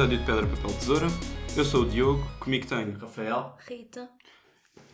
[0.00, 1.06] episódio de Pedra, Papel, Tesoura.
[1.54, 2.96] Eu sou o Diogo, comigo tenho.
[2.96, 3.54] Rafael.
[3.68, 4.08] Rita.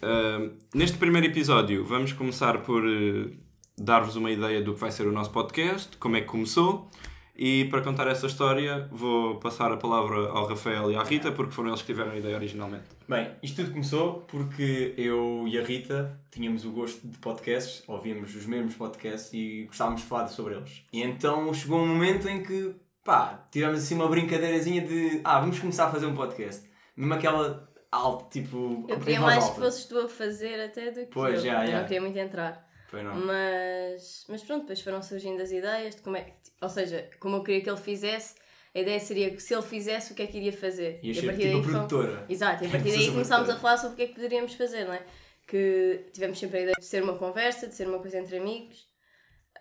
[0.02, 3.30] Ah, neste primeiro episódio vamos começar por eh,
[3.78, 6.90] dar-vos uma ideia do que vai ser o nosso podcast, como é que começou.
[7.38, 11.52] E para contar essa história vou passar a palavra ao Rafael e à Rita, porque
[11.52, 12.84] foram eles que tiveram a ideia originalmente.
[13.06, 18.34] Bem, isto tudo começou porque eu e a Rita tínhamos o gosto de podcasts, ouvíamos
[18.34, 20.82] os mesmos podcasts e gostávamos de falar sobre eles.
[20.92, 22.74] E então chegou um momento em que,
[23.06, 26.68] pá, tivemos assim uma brincadeirazinha de, ah, vamos começar a fazer um podcast.
[26.96, 29.54] Mesmo aquela alta, tipo, Eu queria mais alta.
[29.54, 31.40] que fosses tu a fazer até do que Pois, eu.
[31.50, 31.76] já, eu já.
[31.78, 32.66] não queria muito entrar.
[32.88, 33.14] Foi não.
[33.14, 37.36] Mas, mas pronto, depois foram surgindo as ideias de como é que- Ou seja, como
[37.36, 38.34] eu queria que ele fizesse,
[38.74, 41.00] a ideia seria que se ele fizesse, o que é que iria fazer.
[41.02, 42.26] Ia E a partir tipo daí produtora.
[42.28, 44.84] Exato, e a partir daí começámos a falar sobre o que é que poderíamos fazer,
[44.84, 45.02] não é?
[45.46, 48.86] Que tivemos sempre a ideia de ser uma conversa, de ser uma coisa entre amigos.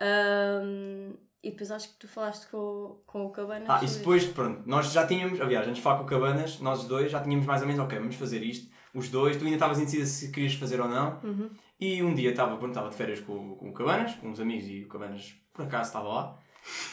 [0.00, 1.14] Ahm,
[1.46, 3.68] e depois acho que tu falaste com, com o Cabanas.
[3.68, 6.60] Ah, isso sobre depois, pronto, nós já tínhamos, aliás, antes de falar com o Cabanas,
[6.60, 9.44] nós os dois já tínhamos mais ou menos, ok, vamos fazer isto, os dois, tu
[9.44, 11.50] ainda estavas indecisa se querias fazer ou não, Uhum.
[11.80, 14.66] e um dia estava, pronto, estava de férias com, com o Cabanas, com uns amigos,
[14.68, 16.38] e o Cabanas, por acaso, estava lá.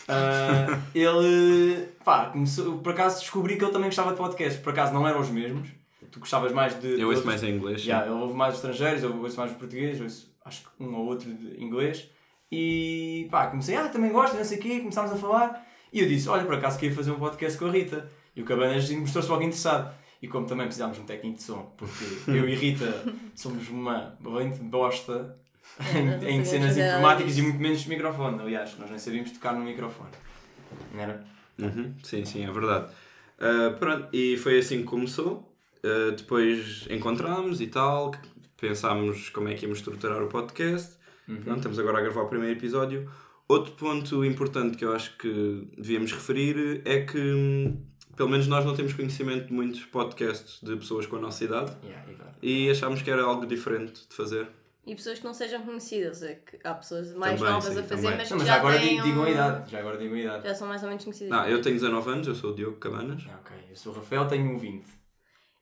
[0.07, 4.93] Ah, ele, pá, começou, por acaso descobri que ele também gostava de podcast, por acaso
[4.93, 5.69] não eram os mesmos,
[6.11, 6.99] tu gostavas mais de...
[6.99, 7.81] Eu ouço mais em inglês.
[7.81, 10.83] Já, eu ouvo mais os estrangeiros, eu ouço mais os portugueses, eu ouço, acho que
[10.83, 12.07] um ou outro de inglês.
[12.55, 15.67] E pá, comecei, ah, também gosto, não sei o quê, começámos a falar.
[15.91, 18.09] E eu disse, olha, por acaso queria fazer um podcast com a Rita.
[18.35, 19.91] E o Cabanas mostrou-se logo interessado.
[20.21, 23.03] E como também precisámos de um técnico de som, porque eu e Rita
[23.35, 25.35] somos uma valente bosta
[25.79, 28.39] É, em, cenas informáticas e muito menos de microfone.
[28.41, 30.11] Aliás, nós nem sabíamos tocar no microfone.
[30.93, 31.23] Não era?
[31.59, 32.91] Uhum, Sim, sim, é verdade.
[33.39, 35.51] Ah, pronto, e foi assim que começou.
[35.83, 38.11] Ah, depois encontramos e tal,
[38.59, 41.01] pensámos como é que íamos estruturar o podcast.
[41.25, 43.09] Pronto, estamos agora a gravar o primeiro episódio.
[43.47, 47.85] Outro ponto importante que eu acho que devíamos referir é que, hum,
[48.15, 51.75] pelo menos nós não temos conhecimento de muitos podcasts de pessoas com a nossa idade
[51.83, 52.05] Yeah,
[52.41, 54.47] e e achámos que era algo diferente de fazer.
[54.85, 57.83] E pessoas que não sejam conhecidas, é que há pessoas mais Também, novas sim, a
[57.83, 58.17] fazer, também.
[58.17, 59.71] mas Não, que mas já agora têm di- digam a um- idade.
[59.71, 60.43] Já agora digam a idade.
[60.47, 61.39] Já são mais ou menos conhecidas.
[61.39, 63.23] Ah, eu tenho 19 anos, eu sou o Diogo Cabanas.
[63.29, 64.85] Ah, Ok, eu sou o Rafael, tenho 20.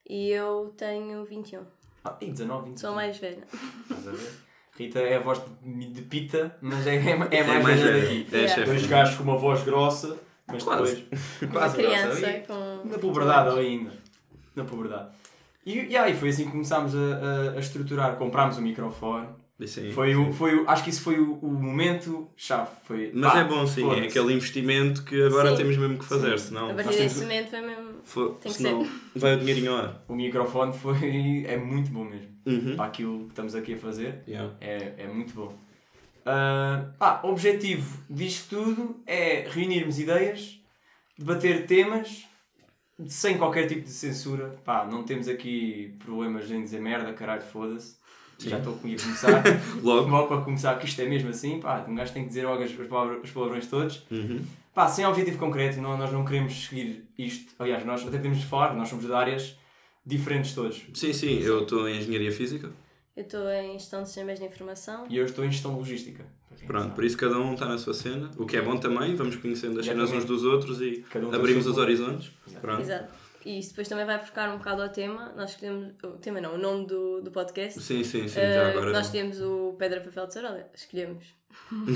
[0.10, 1.64] E eu tenho 21.
[2.04, 2.80] Ah, e 19, 20.
[2.80, 3.44] Sou mais velha.
[3.84, 4.32] Estás a ver?
[4.82, 8.28] Rita é a voz de, pita, mas é, é, é mais, mais velha daqui.
[8.32, 8.66] É Yeah.
[8.66, 10.96] Dois gajos com uma voz grossa, mas Quase.
[10.96, 11.22] depois.
[11.42, 12.44] Uma Quase criança grossa.
[12.48, 12.90] com.
[12.90, 13.92] Na puberdade ainda.
[14.56, 15.10] Na puberdade.
[15.66, 18.16] E, e aí foi assim que começámos a, a, a estruturar.
[18.16, 19.28] Comprámos o microfone.
[19.66, 20.20] Sim, Foi, sim.
[20.20, 22.70] o, foi o, acho que isso foi o, o momento chave.
[22.84, 25.58] Foi, Mas pá, é bom, sim, é aquele investimento que agora Sim.
[25.58, 26.48] temos mesmo que fazer, Sim.
[26.48, 27.91] senão, A partir desse momento foi mesmo.
[28.04, 30.04] Fo- Tem que senão vai o dinheirinho ao ar.
[30.08, 31.44] O microfone foi.
[31.48, 32.30] é muito bom mesmo.
[32.46, 32.76] Uhum.
[32.76, 34.24] Para aquilo que estamos aqui a fazer.
[34.28, 34.54] Yeah.
[34.60, 35.54] É, é muito bom.
[36.26, 40.60] Ah, pá, o objetivo disto tudo é reunirmos ideias,
[41.18, 42.26] debater temas,
[43.08, 44.56] sem qualquer tipo de censura.
[44.64, 48.00] Pá, não temos aqui problemas em dizer merda, caralho, foda-se.
[48.40, 49.44] Já estou com a começar.
[49.84, 50.10] Logo.
[50.10, 51.60] Logo para começar, que isto é mesmo assim.
[51.60, 54.04] Pá, um gajo tem que dizer logo as, as, palavras, os palavrões todos.
[54.10, 54.42] Uhum.
[54.74, 57.54] Pá, sem objetivo concreto, não, nós não queremos seguir isto.
[57.60, 59.58] Aliás, nós até podemos falar, nós somos de áreas
[60.06, 60.82] diferentes todos.
[60.94, 62.72] Sim, sim, eu estou em Engenharia Física.
[63.16, 65.06] Eu estou em gestão de sistemas de informação.
[65.10, 66.26] E eu estou em gestão logística.
[66.48, 68.78] para quem Pronto, por isso cada um está na sua cena, o que é bom
[68.78, 72.32] também, vamos conhecendo as cenas uns dos outros e um abrimos os horizontes.
[72.62, 72.82] Pronto.
[72.82, 73.14] Exato.
[73.46, 75.34] E isso depois também vai buscar um bocado ao tema.
[75.36, 75.94] Nós escolhemos.
[76.04, 77.80] O tema não, o nome do, do podcast.
[77.82, 78.92] Sim, sim, sim, Eh, já agora.
[78.92, 80.52] Nós escolhemos o Pedra, Papel, Tesoura.
[80.52, 81.26] Olha, Escolhemos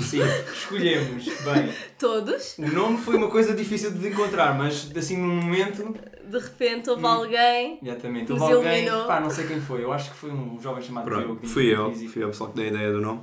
[0.02, 0.20] Sim,
[0.52, 1.24] escolhemos.
[1.24, 2.58] Bem, todos.
[2.58, 5.94] o nome foi uma coisa difícil de encontrar, mas assim num momento,
[6.28, 7.06] De repente houve Hum.
[7.06, 7.78] alguém.
[7.82, 9.06] exatamente, houve alguém, iluminou.
[9.06, 11.24] pá, não sei quem foi, eu acho que foi um jovem chamado Diogo.
[11.24, 13.22] Pronto, de fui eu, fui eu pessoal que dei a ideia do nome.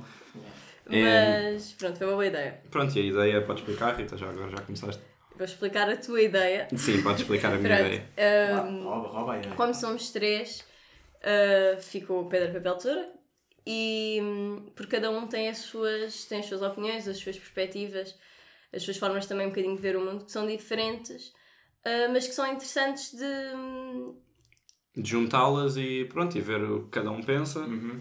[0.90, 1.52] É.
[1.54, 2.60] Mas pronto, foi uma boa ideia.
[2.70, 5.00] Pronto, e a ideia, pode explicar, Rita, já agora já começaste.
[5.36, 6.68] Vou explicar a tua ideia.
[6.76, 7.92] Sim, pode explicar a minha Pronto.
[7.92, 8.08] ideia.
[8.62, 9.54] Ahm, rouba, rouba a ideia.
[9.56, 10.64] como somos três,
[11.22, 13.08] ah, ficou Pedra, Papel, Tesoura.
[13.66, 18.14] E hum, por cada um tem as, suas, tem as suas opiniões, as suas perspectivas,
[18.72, 21.32] as suas formas também um bocadinho de ver o mundo, que são diferentes,
[21.84, 23.24] ah, mas que são interessantes de.
[23.56, 24.16] hum,
[24.96, 27.60] De juntá-las e pronto, e ver o que cada um pensa.
[27.60, 28.00] Uhum.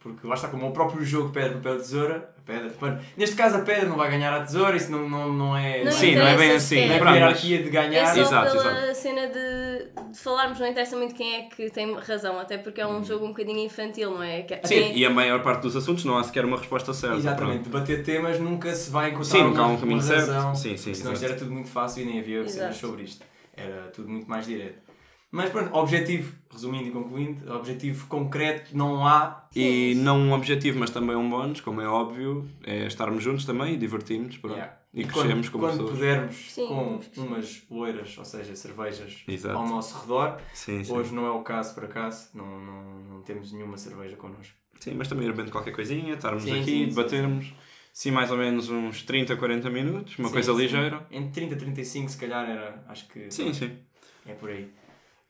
[0.00, 2.72] Porque lá está, como o próprio jogo pedra, papel, tesoura, a pedra.
[2.80, 5.82] Bom, neste caso a pedra não vai ganhar a tesoura, isso não, não, não é.
[5.82, 6.76] Não Sim, não é bem assim.
[6.82, 7.00] sequer.
[7.00, 8.14] não é a hierarquia de É ganhar.
[8.14, 12.38] só Exato, pela cena de, de falarmos, não interessa muito quem é que tem razão,
[12.38, 14.42] até porque é um jogo um bocadinho infantil, não é?
[14.42, 17.16] Que- Sim, quem- e a maior parte dos assuntos não há sequer uma resposta certa.
[17.16, 20.30] Exatamente, debater temas nunca se vai encontrar Sim, nunca há um uma- caminho certo.
[20.56, 21.24] Sim, sim, Senão isto exato.
[21.24, 22.76] era tudo muito fácil e nem havia cenas Exato.
[22.76, 23.24] sobre isto.
[23.56, 24.87] Era tudo muito mais direto.
[25.30, 29.46] Mas pronto, objetivo, resumindo e concluindo, objetivo concreto não há.
[29.54, 33.74] E não um objetivo, mas também um bónus, como é óbvio, é estarmos juntos também
[33.74, 34.38] e divertirmos.
[34.38, 34.56] Pronto.
[34.56, 34.78] Yeah.
[34.94, 35.90] E quando, crescemos como quando pessoas.
[35.90, 39.58] pudermos Sim, com umas loiras, ou seja, cervejas Exato.
[39.58, 40.40] ao nosso redor.
[40.54, 40.92] Sim, sim.
[40.92, 44.54] Hoje não é o caso, por acaso, não, não, não temos nenhuma cerveja connosco.
[44.80, 47.52] Sim, mas também ir bebendo qualquer coisinha, estarmos Sim, aqui, debatermos.
[47.92, 50.58] Sim, mais ou menos uns 30, 40 minutos, uma Sim, coisa sim.
[50.58, 51.06] ligeira.
[51.10, 53.76] Entre 30 e 35, se calhar, era, acho que Sim, sim.
[54.24, 54.70] é por aí.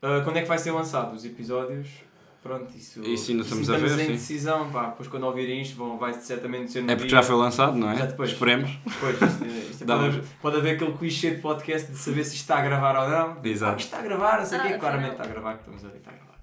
[0.02, 1.88] Ah, quando é que vai ser lançado os episódios?
[2.40, 4.12] Pronto, isso, Isso ainda estamos a ver, estamos em sim.
[4.12, 7.22] decisão, pá, depois quando ouvirem isto vão, vai certamente ser no É porque dia- já
[7.22, 7.96] foi lançado, não é?
[7.96, 8.30] Já depois.
[8.30, 8.70] Esperemos.
[9.00, 12.22] Pois, isto, é- isto é- pode, haver, pode haver aquele clichê de podcast de saber
[12.24, 13.44] se isto está a gravar ou não.
[13.44, 13.74] Exato.
[13.74, 14.68] Ah, está a gravar, não sei o Ah, quê.
[14.74, 14.80] afinal.
[14.80, 16.38] Claramente está a gravar, que estamos a ver está a gravar.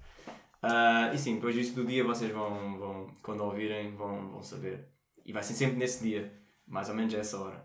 [0.62, 4.86] Ah, e sim, depois disso do dia vocês vão, vão quando ouvirem, vão, vão saber.
[5.24, 6.30] E vai ser sempre nesse dia,
[6.68, 7.64] mais ou menos a essa hora.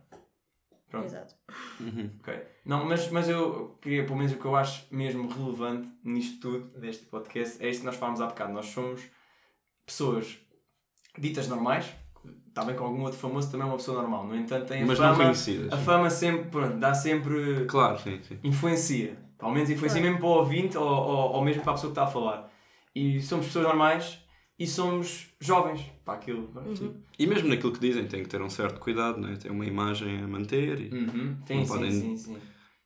[0.92, 1.06] Pronto.
[1.06, 1.34] Exato.
[1.80, 2.10] Uhum.
[2.20, 2.34] Ok.
[2.66, 6.80] Não, mas, mas eu queria, pelo menos o que eu acho mesmo relevante nisto tudo,
[6.80, 8.52] deste podcast, é isto que nós falámos há bocado.
[8.54, 9.02] Nós somos
[9.86, 10.38] pessoas
[11.18, 11.86] ditas normais,
[12.48, 14.28] está bem com algum outro famoso também é uma pessoa normal.
[14.28, 15.24] No entanto, tem a Mas não fama.
[15.24, 15.72] conhecidas.
[15.74, 17.66] A fama sempre, pronto, dá sempre.
[17.66, 18.38] Claro, sim, sim.
[18.44, 19.18] influencia.
[19.40, 20.14] Ao menos influencia Claro.
[20.16, 22.52] mesmo para o ouvinte ou, ou, ou mesmo para a pessoa que está a falar.
[22.94, 24.21] E somos pessoas normais
[24.64, 26.50] e somos jovens para aquilo.
[26.56, 26.94] Uhum.
[27.18, 29.36] E mesmo naquilo que dizem, tem que ter um certo cuidado, não é?
[29.36, 30.94] Tem uma imagem a manter e...
[30.94, 31.38] Uhum.
[31.46, 32.38] Sim, Não sim, podem- sim, sim.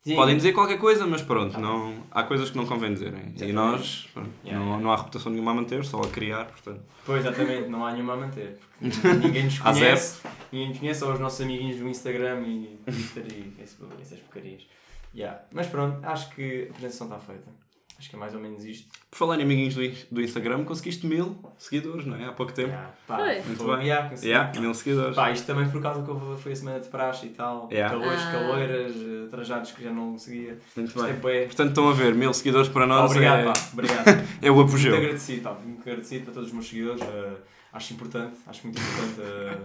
[0.02, 0.14] Sim.
[0.16, 1.96] Podem dizer qualquer coisa, mas pronto, Tá não...
[2.12, 3.22] há coisas que não convém dizerem.
[3.22, 3.54] E Exatamente.
[3.54, 4.84] nós, pronto, Yeah, não, yeah.
[4.84, 6.84] não há reputação nenhuma a manter, só a criar, portanto.
[7.04, 8.60] Pois, exatamente, não há nenhuma a manter.
[8.80, 10.22] Ninguém nos conhece.
[10.52, 14.68] Ninguém nos conhece, só os nossos amiguinhos do Instagram e Twitter e Facebook, essas porcarias.
[15.16, 15.42] Yeah.
[15.52, 17.65] Mas pronto, acho que a apresentação está feita.
[17.98, 18.90] Acho que é mais ou menos isto.
[19.10, 22.26] Por falar em amiguinhos do, in- do Instagram, conseguiste mil seguidores, não é?
[22.26, 22.68] Há pouco tempo.
[22.70, 22.94] Yeah.
[23.08, 23.36] Pá, Foi.
[23.42, 23.86] Muito foi- bem.
[23.88, 24.28] yeah, consegui.
[24.32, 25.16] Yeah, mil seguidores.
[25.16, 27.70] Pá, isto também por causa que houve- foi a semana de praxe e tal.
[27.72, 27.98] Yeah.
[27.98, 28.32] Calores, Ah.
[28.34, 30.60] caloiras, eh, trajados que já não conseguia.
[30.76, 31.22] Muito é bem.
[31.22, 31.46] bué.
[31.46, 33.54] Portanto, estão a ver, mil seguidores para nós Obrigado, é, pá.
[33.72, 34.06] Obrigado.
[34.42, 34.96] é o Muito apogeu.
[34.98, 35.54] agradecido, pá.
[35.54, 37.02] Muito agradecido para todos os meus seguidores.
[37.02, 37.34] eh,
[37.72, 39.22] acho importante, acho muito importante.
[39.22, 39.58] eh,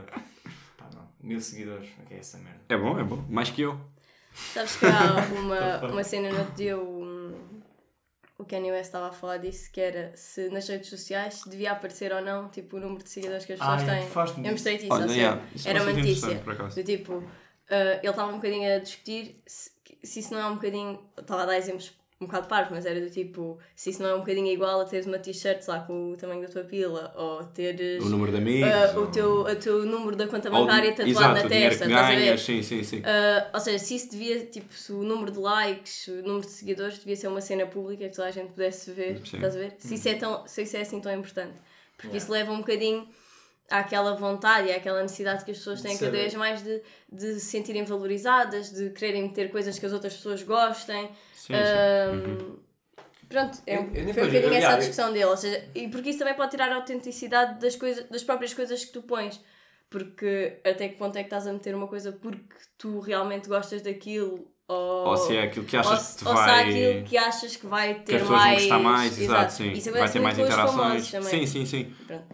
[0.78, 1.02] pá, não.
[1.20, 2.60] Mil seguidores, o que é essa merda?
[2.68, 3.24] É bom, é bom.
[3.28, 3.76] Mais que eu.
[4.32, 5.92] Sabes que há uma, fuck?
[5.92, 7.09] uma cena no outro dia, o,
[8.40, 12.12] o Kanye West estava a falar disso, que era se nas redes sociais devia aparecer
[12.12, 14.06] ou não tipo, o número de seguidores que as pessoas Ah, têm.
[14.08, 16.42] faz-me Eu mostrei-te isso, Olha, seja, yeah, isso era uma notícia.
[16.74, 17.24] Do tipo,
[17.70, 19.70] ah, ele estava um bocadinho a discutir se,
[20.02, 20.98] se isso não é um bocadinho.
[21.18, 21.92] Estava a dar exemplos
[22.22, 24.84] um bocado parvos, mas era do tipo, se isso não é um bocadinho igual a
[24.84, 28.04] teres uma t-shirt lá com o tamanho da tua pila, ou teres.
[28.04, 28.68] O número de amigos.
[28.70, 31.90] ah, ou- o, teu, o teu número da conta bancária tatuado Exato, na testa, que
[31.92, 32.16] estás a ver?
[32.16, 32.98] ganhas, sim, sim, sim.
[32.98, 36.50] Uh, ou seja, se isso devia, tipo, se o número de likes, o número de
[36.52, 39.36] seguidores devia ser uma cena pública que toda a gente pudesse ver, Sim.
[39.36, 39.74] estás a ver?
[39.78, 41.54] Se isso, é tão, se isso é assim tão importante.
[41.96, 42.18] Porque Yeah.
[42.18, 43.08] isso leva um bocadinho
[43.70, 47.46] àquela vontade e àquela necessidade que as pessoas têm cada vez mais de, de se
[47.46, 51.08] sentirem valorizadas, de quererem ter coisas que as outras pessoas gostem.
[51.34, 52.52] Sim, sim.
[52.54, 52.70] Um,
[53.28, 55.24] Pronto, é, Eu- um- eu foi um bocadinho essa a discussão dele.
[55.26, 57.78] Ou seja, e porque isso também pode tirar a autenticidade das,
[58.10, 59.40] das próprias coisas que tu pões.
[59.88, 63.82] Porque até que ponto é que estás a meter uma coisa porque tu realmente gostas
[63.82, 66.60] daquilo ou, Ou se é aquilo que achas se- que te ou se vai.
[66.70, 68.58] aquilo que achas que vai ter que as pessoas vão mais.
[68.62, 69.72] gostar mais, exato, sim.
[69.72, 71.08] Isso vai acontece ter mais interações.
[71.10, 71.30] famosos.
[71.30, 71.94] Sim, sim, sim.
[72.06, 72.24] Pronto.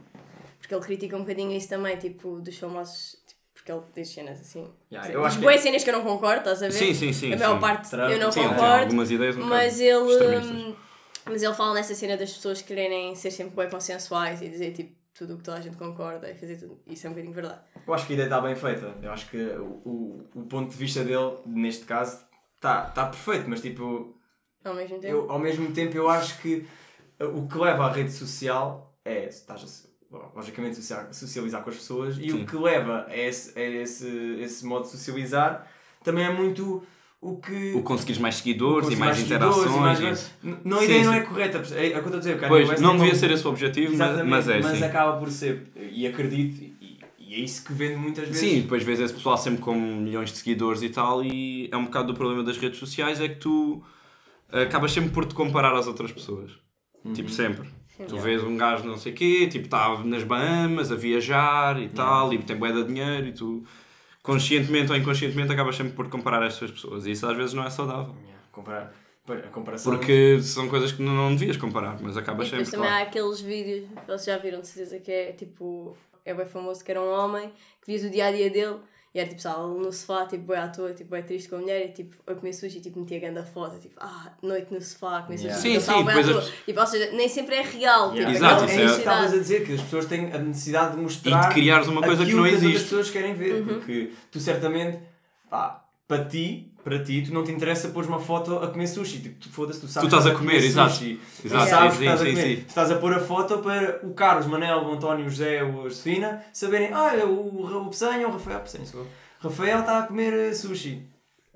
[0.67, 3.13] Porque ele critica um bocadinho isso também, tipo, dos famosos.
[3.25, 4.69] Tipo, porque ele diz cenas assim.
[4.91, 6.73] Yeah, eu acho que- boas cenas que eu não concordo, estás a ver?
[6.73, 7.33] Sim, sim, sim.
[7.33, 7.61] a maior sim.
[7.61, 8.73] parte Trump, eu não Sim, concordo.
[8.73, 9.97] algumas ideias um Mas ele,
[10.43, 10.77] hum,
[11.25, 14.93] mas ele fala nessa cena das pessoas quererem ser sempre bem consensuais e dizer tipo
[15.15, 16.81] tudo o que toda a gente concorda e fazer tudo.
[16.85, 17.61] Isso é um bocadinho verdade.
[17.87, 18.95] Eu acho que a ideia está bem feita.
[19.01, 22.25] Eu acho que o, o, ponto de vista dele, neste caso,
[22.57, 24.17] está tá perfeito, mas tipo,
[24.65, 25.15] Ao mesmo tempo.
[25.15, 26.67] eu, ao mesmo tempo eu acho que
[27.21, 29.96] o que leva à rede social é estás a,
[30.35, 32.43] logicamente socializar, socializar com as pessoas e Sim.
[32.43, 34.07] o que leva a esse, a esse,
[34.41, 35.67] esse modo de socializar
[36.05, 36.83] também é muito
[37.21, 39.99] o que O conseguires mais seguidores e mais, seguidores interações.
[39.99, 40.33] e mais- isso.
[40.65, 41.19] Não, a Sim, ideia não sim.
[41.19, 42.39] é correta, é, é o que eu estou a dizer.
[42.39, 44.85] Kanye Pois, não devia uma- ser esse o objetivo, mas, mas é mas sim.
[44.85, 48.41] acaba por ser, e acredito, e, e é isso que vende muitas vezes.
[48.49, 51.85] Sim, depois vês esse pessoal sempre com milhões de seguidores e tal, e é um
[51.87, 53.83] bocado do problema das redes sociais, é que tu
[54.53, 56.53] acabas sempre por te comparar às outras pessoas.
[57.15, 57.69] Tipo, sempre.
[58.05, 61.89] Tu vês um gajo não sei o quê, tipo, está nas Bahamas a viajar e
[61.89, 63.65] tal, e tem bué de dinheiro, e tu
[64.23, 67.65] conscientemente ou inconscientemente acabas sempre por comparar a essas pessoas, e isso às vezes não
[67.65, 68.15] é saudável.
[68.25, 68.93] Yeah, comparar,
[69.29, 69.93] a comparação.
[69.93, 73.05] Porque são coisas que não, não devias comparar, mas E acabas depois sempre, também claro.
[73.05, 76.91] há aqueles vídeos, vocês já viram de certeza que é tipo, é bem famoso que
[76.91, 77.49] era um homem
[77.81, 78.77] que vias o dia a dia dele
[79.17, 81.59] e era tipo, sabe, no sofá, tipo, bem à toa, tipo, bem triste com a
[81.61, 85.19] mulher e tipo, a comer sushi, tipo, metia grande foto, tipo, ah, noite no sofá,
[85.19, 85.63] a comer sushi, Yeah.
[85.63, 86.39] tipo, Sim, sim, bué à depois toa.
[86.43, 88.37] as- Tipo, ou seja, nem sempre é real, tipo, Yeah.
[88.37, 90.39] Exato, aquela isso é é- isso que estavas a dizer, que as pessoas têm a
[90.39, 92.83] necessidade de E mostrar de criares uma coisa que não as outras existe.
[92.85, 93.55] pessoas querem ver.
[93.55, 93.67] Uhum.
[93.67, 94.99] Porque tu certamente,
[95.49, 99.19] pá, para ti, para ti, tu não te interessa pôr uma foto a comer sushi.
[99.19, 100.91] Tipo, tu foda-se, tu sabes Tu estás que a comer, exato.
[100.95, 101.21] sushi.
[101.43, 102.43] Tu Exato, sabes sim, que estás a sim, comer.
[102.57, 102.63] sim.
[102.63, 105.83] Tu estás a pôr a foto para o Carlos, Manel, o António, o José, o
[105.89, 107.31] Josefina saberem, ah, é o,
[107.67, 108.85] o Pesanha, o Rafael, Pesanha.
[109.41, 111.03] Rafael está a comer eh, sushi.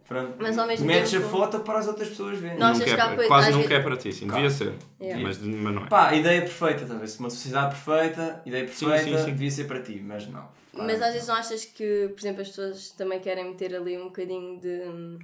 [0.09, 0.33] Pronto.
[0.41, 2.59] Mas ao mesmo Metes tempo- a foto para as outras pessoas verem.
[2.59, 4.27] Nós- Nunca é para- coisa- quase nunca vezes- é para ti, sim.
[4.27, 4.43] Claro.
[4.43, 4.73] Devia ser.
[5.01, 5.23] Yeah.
[5.23, 5.87] Mas, mas não é.
[5.87, 7.17] Pá, ideia perfeita, talvez.
[7.21, 9.31] Uma sociedade perfeita, ideia Sim, perfeita, sim, sim.
[9.31, 10.45] devia ser para ti, mas não.
[10.73, 14.05] Mas às vezes não achas que, por exemplo, as pessoas também querem meter ali um
[14.05, 15.19] bocadinho de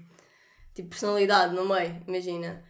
[0.74, 2.62] tipo personalidade no meio, imagina.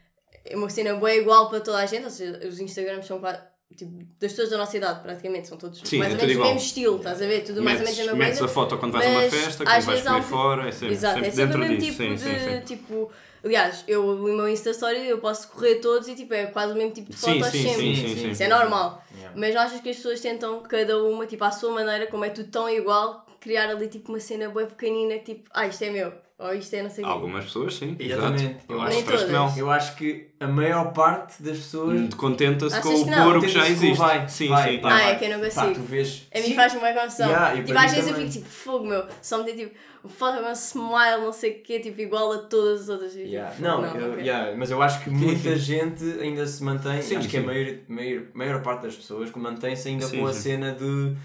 [0.44, 3.40] É uma cena boa igual para toda a gente, ou seja, os Instagrams são quase
[3.76, 6.38] tipo, das pessoas da nossa idade praticamente, são todos Sim, mais é ou menos o
[6.38, 6.54] igual.
[6.54, 7.42] mesmo estilo, estás a ver?
[7.42, 8.52] Tudo mais ou Metes, menos a mesma metes coisa.
[8.52, 11.14] a foto quando vais a uma festa, quando vais comer um- fora, é sempre, Exato,
[11.14, 11.90] sempre é sempre o dentro disso.
[11.98, 12.60] tipo Sim, de sim, sim.
[12.60, 13.10] tipo.
[13.46, 16.76] Aliás, eu o meu Insta Story eu posso correr todos e tipo, é quase o
[16.76, 17.94] mesmo tipo de Sim, fotos sim, sempre.
[17.94, 18.30] sim, sim, sim.
[18.32, 19.04] Isso é normal.
[19.14, 19.32] Yeah.
[19.38, 22.30] Mas não achas que as pessoas tentam, cada uma, tipo, à sua maneira, como é
[22.30, 26.12] tudo tão igual, criar ali tipo uma cena bem pequenina, tipo, ah, isto é meu,
[26.38, 27.12] ou isto é não sei o quê.
[27.12, 27.96] Algumas pessoas, sim.
[27.98, 28.44] Exatamente.
[28.44, 28.64] Exato.
[28.72, 29.30] Eu Acho que todas.
[29.30, 29.56] não.
[29.58, 31.98] Eu acho que a maior parte das pessoas.
[32.00, 33.22] Hum, Contenta-se com o não?
[33.24, 33.96] couro que já existe.
[33.96, 34.78] vai, sim, vai, sim.
[34.80, 35.74] pá, Ah, é que eu não Pá, consigo.
[35.74, 36.26] tu vês.
[36.34, 36.54] A mim Sim.
[36.54, 37.28] faz-me uma confusão.
[37.28, 39.74] Yeah, e tipo, às vezes eu fico tipo, fogo meu, só meter tipo,
[40.08, 43.12] foto com um smile, não sei o quê, tipo, igual a todas as outras.
[43.14, 43.50] E, tipo, Yeah.
[43.54, 47.28] fogo, Não, eu- yeah, mas eu acho que muita gente ainda se mantém, Sim, acho
[47.28, 47.46] que a sim.
[47.46, 50.40] maior, maior, maior parte das pessoas que mantém-se ainda Sim, com a sim.
[50.42, 51.16] cena de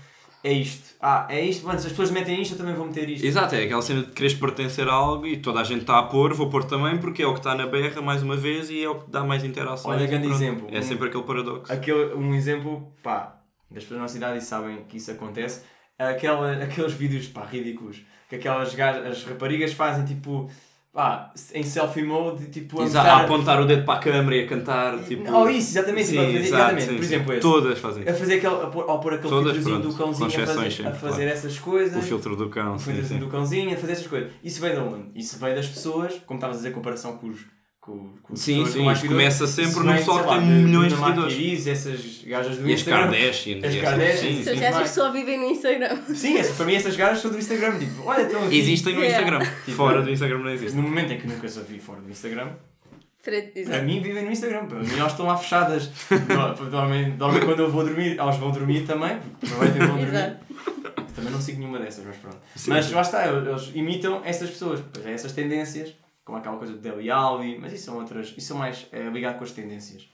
[0.43, 0.95] é isto.
[0.99, 3.25] Ah, é isto, mano, se as pessoas metem isto, eu também vou meter isto.
[3.25, 6.03] Exato, é aquela cena de quereres pertencer a algo e toda a gente está a
[6.03, 8.83] pôr, vou pôr também porque é o que está na berra mais uma vez e
[8.83, 9.95] é o que dá mais interações.
[9.97, 10.67] Olha, grande exemplo.
[10.71, 11.71] É Um- sempre aquele paradoxo.
[11.71, 15.61] Aquele, um exemplo, pá, das pessoas da nossa idade e sabem que isso acontece,
[15.97, 20.49] aquela, aqueles vídeos, pá, ridículos, que aquelas as raparigas fazem tipo,
[20.93, 24.43] pá, em selfie mode, tipo, a mostrar- a apontar o dedo para a câmera e
[24.43, 24.99] a cantar.
[25.03, 25.31] Tipo...
[25.31, 27.13] Oh, isso, exatamente, Sim, tipo, a fazer- exato, exatamente, sim, por sim.
[27.15, 27.41] exemplo, esse.
[27.41, 28.03] Todas fazem.
[28.09, 30.43] A fazer aquele, a pôr, ao pôr aquele Todas, filtrozinho pronto, do cãozinho a fazer,
[30.43, 31.31] exceções, a sim, fazer claro.
[31.31, 31.97] essas coisas.
[31.97, 33.25] O filtro do cão, o sim, filtrozinho sim.
[33.25, 34.31] do cãozinho, a fazer essas coisas.
[34.43, 35.03] Isso vem de onde?
[35.15, 37.39] Isso vem das pessoas, como estavas a dizer, comparação com os.
[37.81, 40.45] Com, com as Sim, pessoas sim, isto começa sempre no vem, pessoal que tem de-
[40.45, 41.67] milhões de seguidores.
[41.67, 43.01] Essas gajas do E as Instagram.
[43.11, 43.63] Kardashians.
[43.63, 44.89] As e Kardashians, essas- as gajas mais.
[44.91, 45.97] só vivem no Instagram.
[46.13, 47.79] Sim, essa, para mim essas gajas são do Instagram.
[47.79, 48.59] Tipo, olha, estão aqui.
[48.59, 49.17] Existem no Yeah.
[49.23, 49.51] Instagram.
[49.65, 50.75] Tipo, Fora do Instagram não existe.
[50.75, 52.49] No momento em que nunca as vi fora do Instagram,
[53.23, 54.65] para mim vivem no Instagram.
[54.67, 55.89] Para mim elas estão lá fechadas.
[56.27, 59.17] Dor- Dormem, dormem quando eu vou dormir, elas vão dormir também.
[59.43, 60.15] Aproveitem e vão dormir.
[60.15, 60.37] Exato.
[61.15, 62.37] Também não sigo nenhuma dessas, mas pronto.
[62.55, 65.93] Sim, mas lá está, eles imitam essas pessoas, pois é, essas tendências,
[66.31, 69.37] como aquela coisa do Deli Alli, mas isso são outras, isso são mais é, ligado
[69.37, 70.09] com as tendências.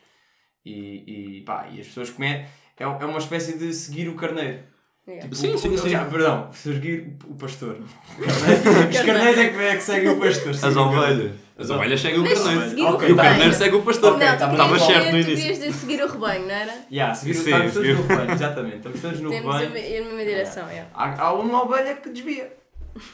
[0.66, 2.48] E, e pá, e as pessoas comem, é,
[2.80, 4.64] é uma espécie de seguir o carneiro.
[5.08, 5.24] Yeah.
[5.24, 5.90] Tipo, Sim, o- sim, o- sim.
[5.90, 7.78] já, perdão, seguir o pastor.
[8.20, 10.50] Os carneiros é que, é que seguem o pastor.
[10.52, 11.32] As ovelhas.
[11.58, 12.70] As ovelhas seguem o carneiro.
[12.70, 13.22] seguir Ok, o E o tá.
[13.24, 13.54] carneiro rebanho.
[13.54, 14.18] segue o pastor.
[14.18, 15.54] Não, estava tu certo no tu início.
[15.54, 16.74] dizer seguir o rebanho, não era?
[16.92, 18.02] Yeah, seguir, Sim, estamos todos seguir.
[18.02, 18.76] no rebanho, exatamente.
[18.78, 19.78] Estamos todos no Temos a rebanho.
[19.86, 20.90] ir na mesma direção, yeah.
[20.94, 22.54] Há, há uma ovelha que desvia.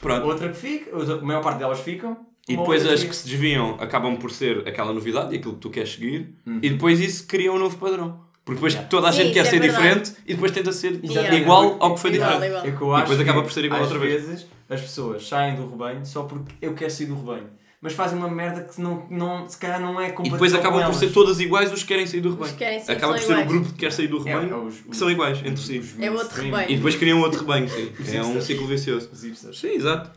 [0.01, 0.25] Pronto.
[0.25, 2.25] Outra que fica, a maior parte delas ficam.
[2.47, 5.69] E depois as que se desviam acabam por ser aquela novidade e aquilo que tu
[5.69, 6.35] queres seguir.
[6.45, 6.59] Uhum.
[6.61, 8.21] E depois isso cria um novo padrão.
[8.43, 8.89] Porque depois Yeah.
[8.89, 9.73] toda a Sim, gente quer é ser verdade.
[9.83, 11.33] diferente e depois tenta ser Yeah.
[11.37, 12.49] igual ao que foi Igual, diferente.
[12.49, 12.65] igual.
[12.65, 14.25] É que eu E acho depois acaba que, por ser igual às outra vez.
[14.25, 17.47] vezes as pessoas saem do rebanho só porque eu quero sair do rebanho.
[17.79, 20.81] Mas fazem uma merda que não, não, se calhar não é E compatível depois acabam
[20.83, 22.81] com por ser todas iguais os que querem sair do Os rebanho.
[22.89, 23.47] Acaba por ser o iguais.
[23.47, 25.79] grupo que quer sair do É, rebanho é os- que são iguais entre si.
[25.79, 26.69] os É outro rebanho.
[26.69, 27.91] E depois criam outro rebanho, sim.
[27.97, 29.09] Os É um ciclo vicioso.
[29.11, 29.57] Os hipsters.
[29.59, 30.11] Sim, exato.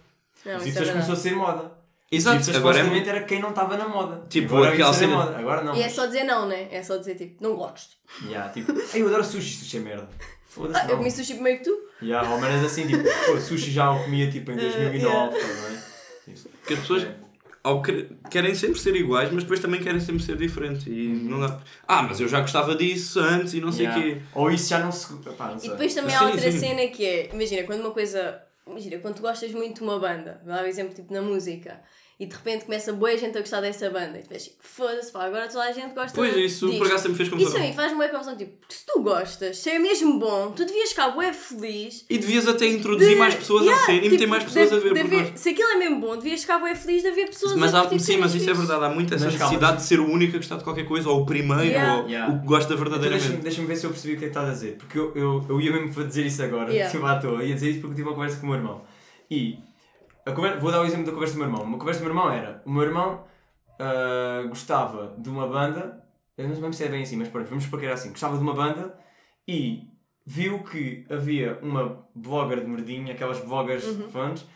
[0.45, 1.73] Não, Os é hipsters começou a ser moda.
[2.11, 4.25] Exato, hipsters agora é era quem não estava na moda.
[4.29, 5.39] Tipo, agora aquela é cena- moda.
[5.39, 5.75] Agora não.
[5.75, 6.69] E é só dizer não, né?
[6.71, 7.97] É só dizer tipo, não gosto.
[8.25, 10.09] Yeah, tipo, "Ei, eu adoro sushi, sushi é merda.
[10.49, 10.97] Foda-se, Ah, eu não.
[10.99, 11.77] comi sushi primeiro que tu?
[12.01, 16.35] Yeah, ou menos assim, tipo, pô, sushi já o comia tipo em 2009, tá bem?
[16.61, 17.15] Porque as pessoas É.
[17.63, 20.87] ao quer- querem sempre ser iguais, mas depois também querem sempre ser diferentes.
[20.87, 21.59] E não dá.
[21.89, 24.15] Ah, mas eu já gostava disso antes e não sei o Yeah.
[24.15, 24.23] quê.
[24.35, 25.13] Ou isso já não se.
[25.37, 26.59] Pá, não E depois também Sim, há outra sim.
[26.59, 28.41] cena que é, imagina, quando uma coisa.
[28.67, 31.83] Imagina, quando tu gostas muito de uma banda, vou dar um exemplo tipo na música,
[32.19, 35.13] e de repente começa boa gente a gostar dessa banda, e tu vês tipo, foda-se,
[35.13, 36.79] pá, agora toda a gente gosta Pois isso, disto.
[36.79, 37.61] por acaso sempre fez Isso confusão.
[37.61, 40.89] aí faz-me uma confusão, tipo, porque se tu gostas, se é mesmo bom, tu devias
[40.91, 42.07] ficar bué feliz.
[42.09, 44.69] E devias até introduzir de- mais pessoas Yeah, à cena e tipo, meter mais pessoas
[44.71, 44.95] de- a ver.
[44.95, 45.41] de nós.
[45.41, 47.99] se aquilo é mesmo bom, devias ficar bué feliz de haver pessoas Mas a há,
[47.99, 48.85] sim, mas isso é verdade.
[48.85, 51.11] Há muito essa Mas calma, necessidade de ser o único a gostar de qualquer coisa,
[51.11, 51.97] ou o primeiro, Yeah.
[52.01, 52.33] ou Yeah.
[52.35, 53.43] o que gosta Então deixa-me verdadeiramente.
[53.43, 54.77] deixa ver se eu percebi o que é que estás a dizer.
[54.79, 56.89] Porque eu, eu, eu ia mesmo dizer isso agora, Yeah.
[56.91, 57.45] tipo à toa.
[57.45, 58.83] Ia dizer isso porque tive uma conversa com o meu irmão.
[59.31, 59.59] E
[60.61, 61.63] vou dar o exemplo da conversa do meu irmão.
[61.63, 63.25] Uma conversa do meu irmão era: o meu irmão
[63.79, 66.03] ah, gostava de uma banda,
[66.37, 68.37] eu não sei se é bem assim, mas pronto, vamos supor que era assim: gostava
[68.37, 68.99] de uma banda
[69.47, 69.85] e
[70.25, 74.47] viu que havia uma blogger de merdinha, aquelas bloggers fãs,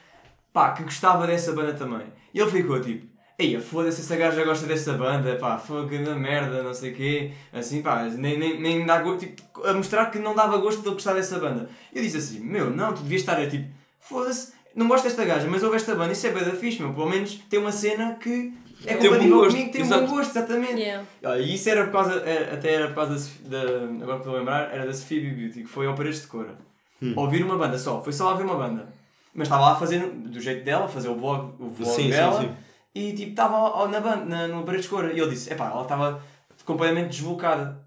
[0.52, 2.06] pá, que gostava dessa banda também.
[2.34, 3.10] E ele ficou tipo.
[3.38, 7.32] Eia, foda-se, essa gaja gosta dessa banda, pá, foda da merda, não sei o quê,
[7.50, 10.88] assim, pá, nem, nem, nem dá gosto, tipo, a mostrar que não dava gosto de
[10.88, 11.70] ele gostar dessa banda.
[11.90, 13.66] Eu disse assim, meu, não, tu devias estar a tipo,
[13.98, 17.08] foda-se, não gosto desta gaja, mas ouve esta banda, isso é banda fixe, meu, pelo
[17.08, 18.52] menos tem uma cena que
[18.86, 20.80] é um compatível comigo, tem um bom gosto, exatamente.
[20.80, 21.04] Yeah.
[21.24, 24.20] Olha, e isso era por causa, é, até era por causa da, da agora que
[24.20, 26.56] estou a lembrar, era da Sofia Beauty, que foi ao Paredes de Cora.
[27.02, 27.12] Hum.
[27.16, 28.88] Ouvir uma banda só, foi só ouvir uma banda.
[29.34, 32.04] mas estava lá a fazer do jeito dela, a fazer o vlog, o vlog Sim,
[32.04, 32.40] sim, dela.
[32.40, 32.50] sim.
[32.94, 35.04] E tipo, estava na banda, na, no Paredes de Cor.
[35.14, 36.22] E ele disse: epá, ela estava
[36.64, 37.80] completamente desbocada.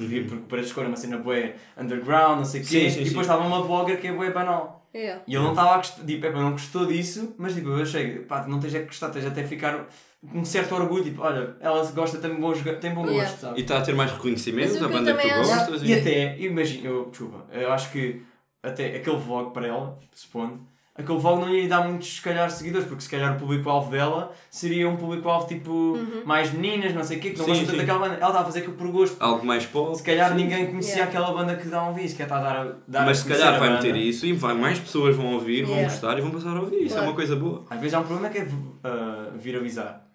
[0.00, 2.88] Porque porque o Paredes de Cor é uma cena bué underground, não sei o quê.
[2.88, 4.88] Sim, sim, e depois estava uma blogger que é bué banal.
[4.94, 5.22] Yeah.
[5.26, 8.20] E ele não estava a gostar, tipo, epá, não gostou disso, mas tipo, eu achei,
[8.20, 9.86] pá, não tens é que gostar, tens até ficar
[10.26, 13.30] com um certo orgulho, tipo, olha, ela gosta, tem bom, tem bom Yeah.
[13.30, 13.58] gosto, sabe?
[13.58, 15.82] E está a ter mais reconhecimento da banda que tu gostas.
[15.82, 18.22] E até, imagina, eu, desculpa, eu acho que
[18.62, 20.60] até aquele vlog para ela, supondo,
[21.00, 24.32] aquele vlog não ia dar muitos, se calhar, seguidores, porque se calhar o público-alvo dela
[24.50, 27.78] seria um público-alvo tipo mais meninas, não sei o quê, que não Sim, gostam tanto
[27.78, 28.14] daquela banda.
[28.14, 29.16] Ela estava a fazer aquilo por gosto.
[29.20, 29.96] Algo mais pop.
[29.96, 30.36] Se calhar Sim.
[30.36, 31.10] ninguém conhecia Yeah.
[31.10, 33.22] aquela banda que dá um vídeo, que é estar a dar, a- dar Mas a
[33.22, 35.92] se calhar vai meter isso e vai, mais pessoas vão ouvir, vão Yeah.
[35.92, 36.76] gostar e vão passar a ouvir.
[36.82, 37.06] Isso é Claro.
[37.08, 37.64] uma coisa boa.
[37.70, 40.06] Às vezes há um problema que é uh, viralizar.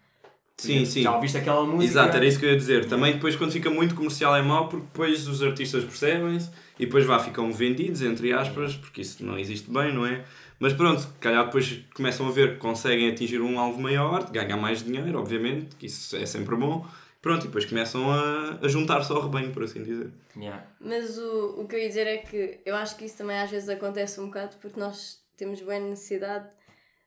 [0.57, 1.01] Sim, sim.
[1.03, 1.83] Já ouviste aquela música?
[1.83, 2.85] Exato, era isso que eu ia dizer.
[2.85, 6.49] Também depois quando fica muito comercial é mau porque depois os artistas percebem-se
[6.79, 10.23] e depois vá, ficam vendidos, entre aspas, porque isso não existe bem, não é?
[10.59, 14.57] Mas pronto, se calhar depois começam a ver que conseguem atingir um alvo maior, ganhar
[14.57, 16.85] mais dinheiro, obviamente, que isso é sempre bom.
[17.21, 20.11] Pronto, e depois começam a, a juntar-se ao rebanho, por assim dizer.
[20.37, 20.63] Yeah.
[20.79, 23.49] Mas o, o que eu ia dizer é que eu acho que isso também às
[23.49, 26.47] vezes acontece um bocado porque nós temos boa necessidade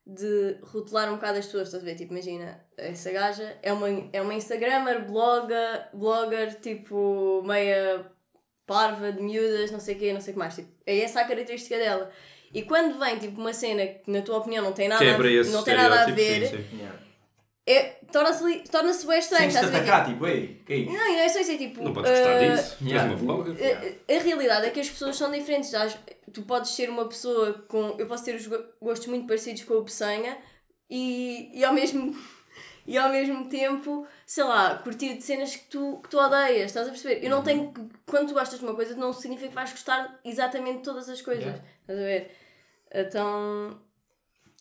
[0.05, 1.95] de rotular um bocado as pessoas, estás a ver?
[1.95, 8.11] Tipo, imagina, essa gaja é uma, é uma Instagrammer, blogger, blogger, tipo, meia
[8.67, 10.55] parva de miúdas, não sei o quê, não sei o que mais.
[10.57, 12.11] Tipo, é essa a característica dela.
[12.53, 15.51] E quando vem, tipo, uma cena que na tua opinião não tem nada, Quebra esse
[15.51, 16.77] não tem nada a ver, sim, sim.
[16.79, 16.99] Yeah.
[17.67, 20.93] é, torna-se torna-se bem estranho, Sem atacar, tipo, ei, que é isso?
[20.93, 21.83] não, e não é só isso, é tipo...
[21.83, 22.77] Não podes gostar ah, disso.
[22.79, 23.15] Tu és yeah.
[23.15, 23.57] uma blogger.
[24.09, 25.73] a, a realidade é que as pessoas são diferentes.
[26.33, 27.95] Tu podes ser uma pessoa com.
[27.99, 30.37] Eu posso ter os go- gostos muito parecidos com o Peçanha
[30.91, 32.15] e, e, ao mesmo,
[32.89, 36.67] e ao mesmo tempo, sei lá, curtir de cenas que tu, que tu odeias.
[36.71, 37.23] Estás a perceber?
[37.23, 37.71] Eu não tenho.
[37.73, 41.09] que- Quando tu gostas de uma coisa, não significa que vais gostar exatamente de todas
[41.09, 41.45] as coisas.
[41.45, 41.65] Yeah.
[41.83, 42.31] Estás a ver?
[42.95, 43.81] Então.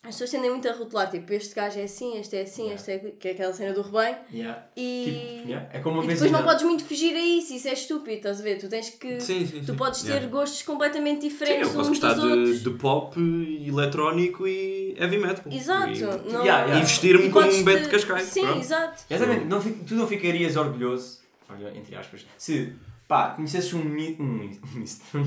[0.04, 2.76] As pessoas tendem muito a rotular, tipo, este gajo é assim, este é assim, Yeah.
[2.76, 3.12] este é.
[3.20, 4.16] que é aquela cena do rebanho.
[4.32, 4.64] Yeah.
[4.78, 5.04] E.
[5.40, 5.70] Tipo, yeah.
[5.74, 8.40] É como uma E depois não podes muito fugir a isso, isso é estúpido, estás
[8.40, 8.58] a ver?
[8.58, 9.20] Tu tens que.
[9.20, 9.76] Sim, sim, Tu sim.
[9.76, 13.20] podes ter gostos completamente Sim, diferentes eu posso gostar de, de pop,
[13.68, 15.52] eletrónico e heavy metal.
[15.52, 15.92] Exato.
[15.92, 16.46] E, Não...
[16.46, 18.24] E vestir-me como um Beto de Cascais.
[18.24, 18.60] Sim, pronto.
[18.60, 19.04] exato.
[19.10, 22.72] Exatamente, não, tu não ficarias orgulhoso, olha, entre aspas, se
[23.08, 25.20] pá, conhecesses um, mi, um, um, mitra,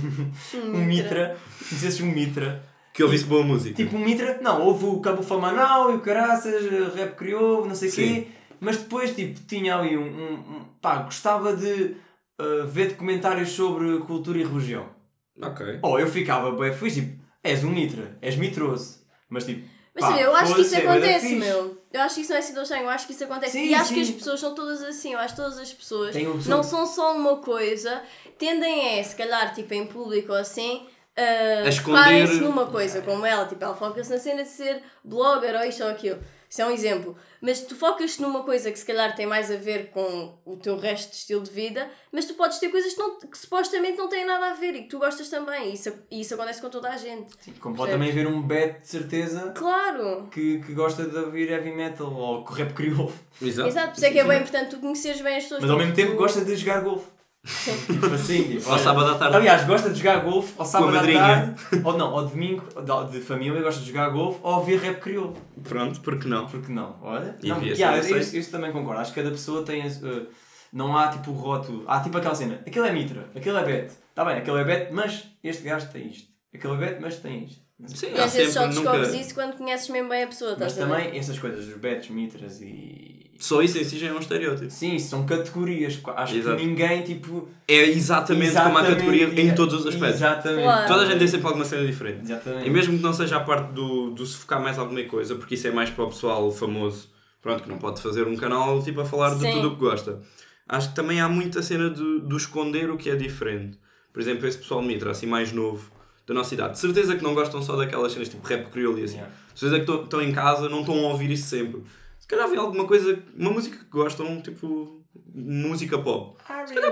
[0.64, 1.37] um mitra,
[1.68, 3.74] conhecesses um mitra, Que ouvisse boa música.
[3.76, 7.88] tipo um mitra, não, houve o Cabo Famanau e o Caraças, rap criou, não sei
[7.88, 11.94] o quê, mas depois tipo tinha ali um, um, um- pá, gostava de
[12.40, 14.87] uh, ver documentários sobre cultura e religião.
[15.40, 15.79] Ok.
[15.83, 18.98] Ou eu ficava bem feliz, tipo, és um mitra, és mitroso,
[19.29, 21.79] mas tipo, Mas pá, sabe, eu acho que isso é acontece, meu.
[21.92, 23.53] Eu acho que isso não é assim tão estranho, eu acho que isso acontece.
[23.53, 24.12] Sim, e acho que sim.
[24.12, 27.16] as pessoas são todas assim, eu acho que todas as pessoas um- não são só
[27.16, 28.03] uma coisa,
[28.38, 30.87] tendem é, se calhar, tipo em público ou assim,
[31.20, 34.83] a A esconder- focarem-se numa coisa, como ela, tipo, ela foca-se na cena de ser
[35.04, 36.18] blogger ou isto ou aquilo.
[36.48, 37.16] Isso é um exemplo.
[37.40, 40.76] Mas tu focas-te numa coisa que se calhar tem mais a ver com o teu
[40.76, 44.09] resto de estilo de vida, mas tu podes ter coisas que, não- que supostamente não
[44.09, 45.70] têm nada a ver e que tu gostas também.
[45.70, 47.30] E isso, e isso acontece com toda a gente.
[47.38, 50.26] Sim, Como pode também haver um bet de certeza Claro!
[50.33, 53.68] que, que gosta de ouvir heavy metal ou que o rap criou, Exato.
[53.68, 55.61] Exato, por isso é que é bem importante tu conheceres bem as pessoas.
[55.62, 57.06] mas ao mesmo tempo tu- gosta de jogar golfe.
[57.42, 59.37] Tipo assim, tipo, Ao sábado à tarde.
[59.37, 61.18] Aliás, gosta de jogar golfe ao sábado à madrinha.
[61.20, 65.00] tarde, ou não, ao domingo de- de família, gosta de jogar golfe ou ouvir rap
[65.00, 65.35] criou.
[65.64, 66.46] Pronto, porque não?
[66.46, 66.96] Porque não?
[67.00, 67.35] Olha.
[67.42, 69.00] E não, isso, isso também concordo.
[69.00, 69.87] Acho que cada pessoa tem.
[69.87, 70.26] uh,
[70.72, 71.85] não há tipo rótulo.
[71.87, 72.61] Há tipo aquela cena.
[72.66, 73.92] Aquele é Mitra, aquele é Bet.
[74.11, 76.29] Está bem, aquele é Bet, mas este gajo tem isto.
[76.55, 77.61] Aquele é Bet, mas tem isto.
[77.87, 78.90] Sim, E às vezes só sempre, nunca...
[78.98, 81.03] descobres isso quando conheces mesmo bem a pessoa, Mas estás a ver?
[81.05, 83.19] também essas coisas, os Bets, Mitras e.
[83.40, 84.70] Só isso em si já é um estereótipo.
[84.70, 85.98] Sim, são categorias.
[86.14, 86.59] Acho Exato.
[86.59, 87.48] que ninguém tipo.
[87.66, 90.16] É exatamente, como a categoria em todos os aspectos.
[90.20, 90.62] Exatamente.
[90.62, 90.87] Claro.
[90.87, 92.20] Toda a gente tem sempre alguma cena diferente.
[92.24, 92.66] Exatamente.
[92.66, 95.55] E mesmo que não seja a parte do, do se focar mais alguma coisa, porque
[95.55, 97.09] isso é mais para o pessoal famoso,
[97.40, 99.53] pronto, que não pode fazer um canal tipo a falar de Sim.
[99.53, 100.20] tudo o que gosta.
[100.68, 103.79] Acho que também há muita cena de, do esconder o que é diferente.
[104.12, 105.90] Por exemplo, esse pessoal mitra, assim mais novo,
[106.26, 106.74] da nossa idade.
[106.74, 109.14] De certeza que não gostam só daquelas cenas tipo rap crioulo e assim.
[109.14, 109.35] Yeah.
[109.55, 111.83] De certeza que estão- estão em casa, não estão a ouvir isso sempre.
[112.31, 115.03] Se calhar vê alguma coisa, uma música que gostam, tipo
[115.35, 116.37] música pop.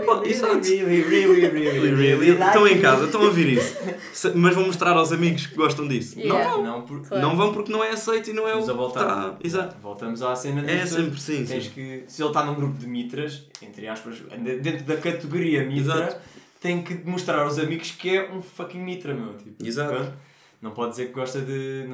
[0.05, 0.68] Pode, exato.
[0.68, 3.77] Really, really, really, really, Estão em casa, estão a ouvir isso.
[4.35, 6.18] Mas vão mostrar aos amigos que gostam disso.
[6.18, 6.44] Yeah.
[6.44, 6.64] Não vão.
[6.64, 7.07] Não, por...
[7.07, 7.22] Claro.
[7.22, 9.05] Não vão porque não é aceito e não é o Vamos a que voltar.
[9.05, 9.37] tá.
[9.44, 9.77] Exato.
[9.81, 11.70] Voltamos à cena É das sempre sim, Tens sim.
[11.70, 14.16] que, se ele está num grupo de mitras, entre aspas,
[14.61, 16.16] dentro da categoria mitra, Exato.
[16.61, 19.35] tem que demonstrar aos amigos que é um fucking mitra, meu.
[19.35, 20.12] Tipo, Exato.
[20.61, 21.87] Não pode dizer que gosta de.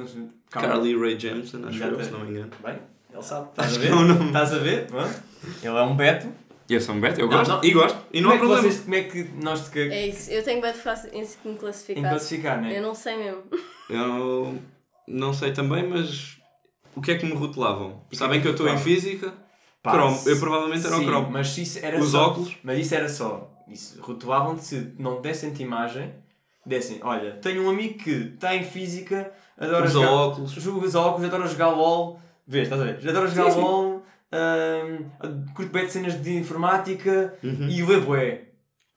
[0.49, 2.03] Carly Ray Jepsen, acho Exato.
[2.03, 2.49] se não me engano.
[2.63, 2.79] Bem,
[3.15, 3.49] ele sabe.
[3.49, 3.89] Estás a ver?
[3.89, 4.25] é o nome.
[4.27, 4.87] Estás a ver?
[4.87, 5.15] Pronto.
[5.63, 6.27] Ele é um Beto.
[6.67, 7.51] E eu sou um Beto, eu Não, gosto.
[7.51, 7.63] não.
[7.63, 7.97] E gosto.
[8.11, 8.61] E não há como, é que problema.
[8.73, 11.55] vocês, como é que nós te É isso, eu tenho de ficar em me em
[11.55, 12.09] classificar.
[12.09, 12.81] classificar, Eu né?
[12.81, 13.43] não sei mesmo.
[13.89, 14.59] Eu,
[15.07, 16.37] não sei também, mas
[16.95, 18.01] o que é que me rotulavam?
[18.13, 19.33] Sabem que eu estou em física?
[19.83, 20.19] Pá, Cromo.
[20.25, 21.29] Eu provavelmente era o cromo.
[21.29, 22.55] Mas isso era Os só, óculos?
[22.63, 23.51] Mas isso era só.
[23.67, 26.11] Isso, rotulavam-te se não dessem-te imagem,
[26.65, 30.51] dessem, olha, tenho um amigo que está em física, adora Usa jogar, óculos.
[30.53, 33.09] joga os óculos, adora jogar LOL, vês, estás a ver?
[33.09, 33.61] Adora jogar Sim, sim.
[33.61, 34.03] LOL,
[34.33, 37.67] hum, curto bem de cenas de informática Uhum.
[37.69, 38.41] e lê bué.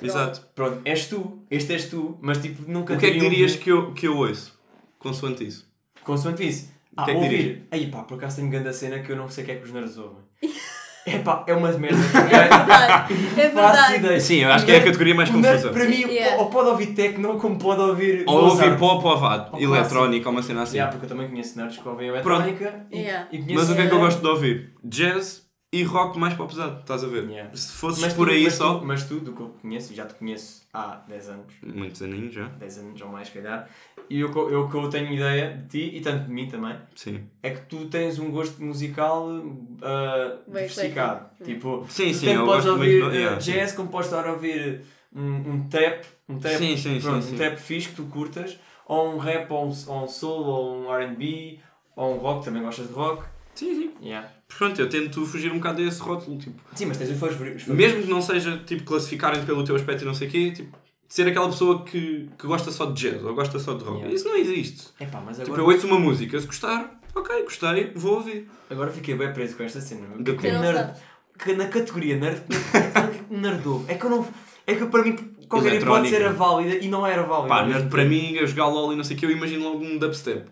[0.00, 0.46] Exato.
[0.54, 3.64] Pronto, és tu, este és tu, mas tipo, nunca O que é que dirias ouvido-
[3.64, 4.56] que eu, que eu ouço?
[4.98, 5.68] Consoante isso.
[6.04, 6.70] Consoante isso.
[6.96, 7.66] Ah, que é que ouvir.
[7.70, 9.64] Aí pá, por acaso tenho grande cena que eu não sei o que é que
[9.64, 10.22] os nerds ouvem.
[11.14, 11.96] É pá, é uma merda.
[11.96, 13.14] É verdade.
[13.36, 14.20] É verdade.
[14.20, 15.70] Sim, eu acho que é a categoria mais confusa.
[15.70, 16.36] Para mim, Yeah.
[16.38, 18.24] ou pode ouvir techno, como pode ouvir.
[18.26, 19.12] Ou ouvir pop ou
[19.52, 20.76] Ou eletrónica ou uma cena assim.
[20.76, 23.28] Yeah, porque eu também conheço nerds que ouvem eletrónica e, Yeah.
[23.32, 23.54] e conheço.
[23.60, 24.72] Mas o que é que eu eh, gosto de ouvir?
[24.84, 27.28] Jazz e rock mais para o pesado, estás a ver?
[27.28, 27.54] Yeah.
[27.54, 28.78] Se fosses Mas por tu- aí mas só.
[28.78, 32.00] Tu, mas tu, do que eu conheço, e já te conheço há 10 anos, Muitos
[32.02, 32.46] aninhos já.
[32.48, 33.68] 10 anos ou mais, se calhar,
[34.08, 36.48] e o que eu, eu, que eu tenho ideia de ti, e tanto de mim
[36.48, 37.26] também, Sim.
[37.42, 41.28] é que tu tens um gosto musical uh, diversificado.
[41.44, 44.06] Tipo, Sim, tu sim, tanto eu podes gosto ouvir muito uh, yeah, jazz, como podes
[44.10, 44.82] estar a ouvir
[45.14, 47.36] um, um trap, um trap, Sim, sim, pronto, sim, um sim.
[47.36, 50.94] trap fixe que tu curtas, ou um rap, ou um, ou um soul, ou um
[50.94, 51.60] R&B,
[51.94, 53.26] ou um rock, também gostas de rock.
[53.54, 53.94] Sim, sim.
[54.00, 54.37] Yeah.
[54.56, 56.38] Pronto, eu tento fugir um bocado desse rótulo.
[56.38, 57.66] Tipo, Sim, mas tens os favoritos.
[57.66, 60.76] mesmo que não seja tipo classificarem pelo teu aspecto e não sei o quê, tipo,
[61.08, 63.98] ser aquela pessoa que, que gosta só de jazz ou gosta só de rock.
[63.98, 64.14] Yeah.
[64.14, 64.88] Isso não existe.
[65.00, 68.48] Epá, mas Tipo, agora, eu ouço uma música, se gostar, ok, gostei, vou ouvir.
[68.70, 70.06] agora fiquei bem preso com esta cena.
[70.24, 70.94] Que não nerd,
[71.38, 72.42] que na categoria nerd,
[73.28, 73.84] que nerdou.
[73.86, 74.26] É que eu não.
[74.66, 75.16] É que para mim
[75.48, 77.48] qualquer hipótese era válida e não era válida.
[77.48, 79.82] Pá, nerd para mim, eu jogar LOL e não sei o quê, eu imagino logo
[79.84, 80.44] um dubstep.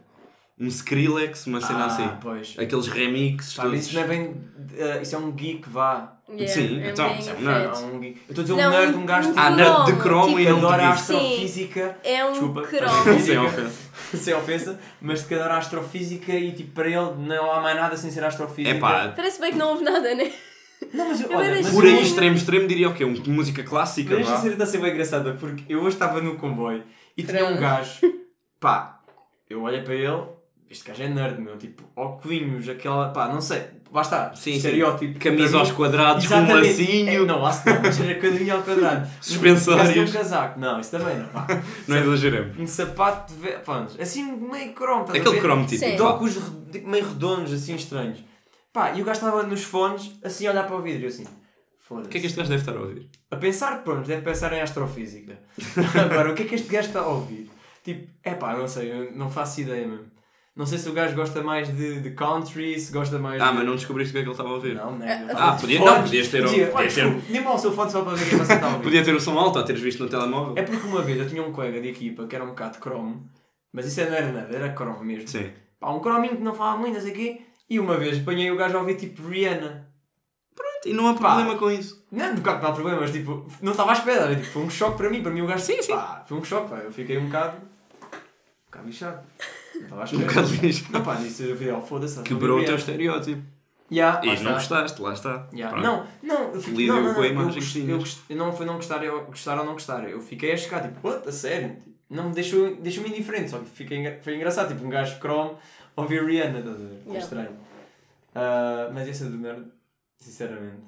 [0.58, 2.08] Um Skrillex, uma cena ah, assim.
[2.20, 2.54] Pois.
[2.58, 3.86] Aqueles remixes Pá, mas todos.
[3.86, 4.40] isso não é bem.
[4.76, 6.14] eh, isso é um geek, vá.
[6.28, 7.78] Yeah, Sim, é então, é um nerd.
[7.84, 8.20] Um geek.
[8.26, 9.92] Eu estou a dizer um Não, nerd, um- um gajo um que Ah, nerd de
[9.92, 11.98] cromo, cromo e tipo, não de adora astrofísica.
[12.02, 12.62] É um Desculpa.
[12.62, 12.94] cromo.
[13.20, 13.76] Sem ofensa.
[14.16, 18.10] Sem ofensa, mas que adora astrofísica e tipo para ele não há mais nada sem
[18.10, 18.76] ser astrofísica.
[18.76, 20.32] É pá, Parece bem que não houve nada, né?
[20.94, 23.04] não, mas Eu olha, mas por aí extremo, extremo diria o quê?
[23.04, 26.20] Um, música clássica, Mas esta cena está a ser bem engraçada porque eu hoje estava
[26.20, 26.82] no comboio
[27.16, 28.00] e tinha um gajo,
[28.60, 29.00] pá,
[29.48, 30.22] eu olhei para ele,
[30.76, 34.56] este gajo é nerd, meu, tipo, óculos, aquela, pá, não sei, lá está, Sim, sim.
[34.56, 35.18] estereótipo.
[35.18, 36.68] Camisa aos quadrados, com um Exatamente.
[36.68, 37.08] lacinho.
[37.08, 39.10] É, não, laço não, mas era quadrinho ao quadrado.
[39.20, 40.10] Suspensórios.
[40.10, 41.46] Um casaco, não, isso também não, pá.
[41.88, 42.58] Não exageremos.
[42.58, 45.68] Um sapato de pá, assim meio cromo, estás Aquele cromo.
[45.68, 45.96] Sim.
[45.96, 46.38] De óculos
[46.84, 48.18] meio redondos, assim estranhos.
[48.72, 51.08] Pá, e o gajo estava nos fones, assim a olhar para o vidro, e eu
[51.08, 51.24] assim,
[51.80, 52.08] foda-se.
[52.08, 53.08] O que é que este gajo deve estar a ouvir?
[53.30, 55.38] A pensar, pronto, deve pensar em astrofísica.
[56.04, 57.50] Agora, o que é que este gajo está a ouvir?
[57.82, 60.15] Tipo, é pá, não sei, não faço ideia mesmo.
[60.56, 63.56] Não sei se o gajo gosta mais de, de country, se gosta mais Ah, de...
[63.56, 64.74] mas não descobriste o que é que ele estava a ouvir?
[64.74, 65.28] Não, né?
[65.34, 68.02] Ah, podia- Fones, não, podias ter- dizia, podias olha, ter- lá o seu fone só
[68.02, 68.82] para ver o que é que você está a ouvir.
[68.84, 70.54] Podia ter o som alto, a teres visto no telemóvel.
[70.56, 73.28] É porque uma vez eu tinha um colega de equipa que era um bocado cromo,
[73.70, 75.28] mas isso não era nada, era cromo mesmo.
[75.28, 75.50] Sim.
[75.78, 78.50] Pá, um crominho que não falava muito, não sei o quê, e uma vez apanhei
[78.50, 79.86] o gajo a ouvir tipo Rihanna.
[80.86, 81.34] E não há Pá.
[81.34, 82.02] problema com isso.
[82.10, 84.70] Não, de bocado não há problema, mas tipo, não estava à espera, tipo, foi um
[84.70, 85.92] choque para mim, para mim o gajo, Sim, sim.
[85.92, 89.26] pá, foi um choque, pá, eu fiquei um bocado, um bocado lixado.
[89.84, 90.26] Um espera.
[90.26, 90.86] bocado lixo.
[90.92, 92.22] Não, pá, disse, eu vi, oh, foda-se.
[92.22, 93.42] Quebrou o teu estereótipo.
[93.92, 95.48] Yeah, E não gostaste, lá está.
[95.52, 95.80] Yeah.
[95.80, 97.88] Não, não, eu fiquei, não, não, com a não, imagem eu, que gost- tinhas.
[97.90, 100.56] eu, gost- eu não foi não gostar, eu gostar ou não gostar, eu fiquei a
[100.56, 101.76] chegar, tipo, what, a sério?
[101.76, 105.56] Tipo, Não me deixou, deixou-me indiferente, só que fiquei, foi engraçado, tipo, um gajo cromo
[105.94, 106.98] ouvir Rihanna, estás a ver?
[107.06, 107.18] Yeah.
[107.20, 107.50] estranho.
[108.34, 109.66] Ah, mas esse é do nerd,
[110.18, 110.82] sinceramente.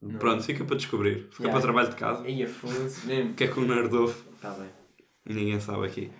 [0.00, 0.18] Não.
[0.20, 1.28] Pronto, fica para descobrir.
[1.32, 1.52] Fica Yeah.
[1.52, 2.22] para trabalho de casa.
[2.22, 3.30] Aí a foda-se, mesmo.
[3.32, 4.14] O que é que o nerd ouve?
[4.36, 4.68] Está bem.
[5.24, 6.12] Ninguém sabe aqui.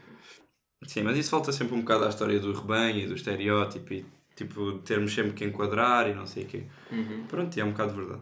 [0.84, 4.06] Sim, mas isso falta sempre um bocado à história do rebanho e do estereótipo e
[4.34, 6.64] tipo termos sempre que enquadrar e não sei o quê.
[6.92, 7.24] Uhum.
[7.26, 8.20] Pronto, é um bocado verdade.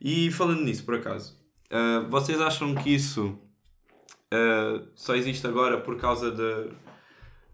[0.00, 1.38] E falando nisso, por acaso,
[1.70, 3.38] ah, vocês acham que isso
[4.32, 6.70] ah, só existe agora por causa de,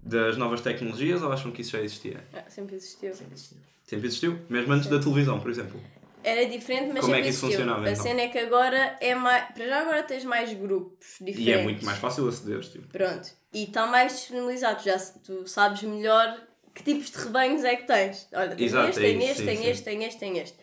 [0.00, 2.24] das novas tecnologias ou acham que isso já existia?
[2.32, 3.14] Ah, sempre existiu.
[3.14, 3.58] Sempre existiu.
[3.84, 4.38] Sempre existiu?
[4.48, 5.80] Mesmo antes da televisão, por exemplo.
[6.28, 7.60] Era diferente, mas Como é que isso existiu.
[7.66, 8.02] funcionava, A então?
[8.02, 9.44] cena é que agora é mais.
[9.54, 11.46] Para já agora tens mais grupos diferentes.
[11.46, 12.88] E é muito mais fácil aceder, tipo.
[12.88, 13.28] Pronto.
[13.54, 14.82] E está mais disponibilizado.
[14.82, 16.36] Já tu sabes melhor
[16.74, 18.26] que tipos de rebanhos é que tens.
[18.34, 19.68] Olha, tem Exato, este, é tem isso, este, sim, tem sim.
[19.68, 20.58] este, tem este, tem este.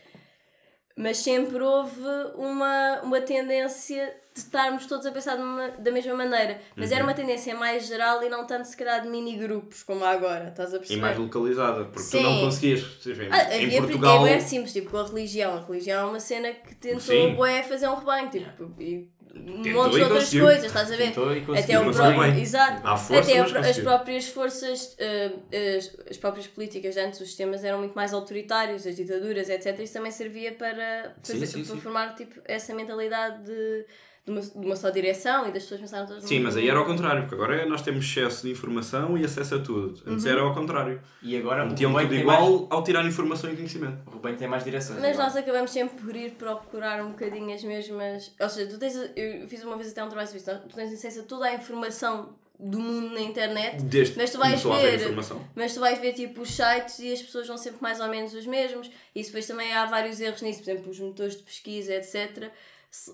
[0.98, 2.02] Mas sempre houve
[2.36, 6.60] uma, uma tendência de estarmos todos a pensar uma- da mesma maneira.
[6.76, 6.96] Mas Uhum.
[6.96, 10.10] era uma tendência mais geral e não tanto se calhar de mini grupos como há
[10.10, 10.50] agora.
[10.50, 11.02] Estás a E perceber?
[11.02, 12.18] mais localizada, porque Sim.
[12.18, 12.80] tu não conseguias.
[13.06, 14.26] em- Ah, em Portugal.
[14.26, 15.58] é simples, tipo com a religião.
[15.58, 17.36] A religião é uma cena que tentou Sim.
[17.36, 21.08] bué, fazer um rebanho, tipo, e um monte de e outras coisas, estás a ver?
[21.10, 21.60] E.
[21.60, 22.88] Até o próprio, exato.
[22.88, 25.32] Até as próprias forças, eh,
[25.78, 29.80] as, as próprias políticas antes, os sistemas eram muito mais autoritários, as ditaduras, etc.
[29.80, 31.82] Isso também servia para, Sim, fazer, sim, para sim.
[31.82, 33.86] formar tipo, essa mentalidade de,
[34.26, 36.80] de uma, de uma só direção e das pessoas pensarem todas Sim, mas aí era
[36.80, 40.02] ao contrário, porque agora nós temos excesso de informação e acesso a tudo.
[40.08, 41.02] Antes era ao contrário.
[41.22, 43.98] E agora o Metiam rebanho, tudo tem igual mais, ao tirar informação e conhecimento.
[44.08, 45.00] o rebanho tem mais direções.
[45.00, 45.26] Mas agora.
[45.26, 48.32] nós acabamos sempre por ir procurar um bocadinho as mesmas.
[48.40, 48.96] Ou seja, tu tens.
[49.16, 50.62] Eu fiz uma vez até um trabalho sobre isso.
[50.70, 53.84] Tu tens acesso a toda a informação do mundo na internet.
[53.84, 55.14] Desde Mas tu vais ver-.
[55.54, 58.34] Mas tu vais ver tipo os sites e as pessoas vão sempre mais ou menos
[58.34, 58.90] os mesmos.
[59.14, 60.64] E depois também há vários erros nisso.
[60.64, 62.50] Por exemplo, os motores de pesquisa, etc.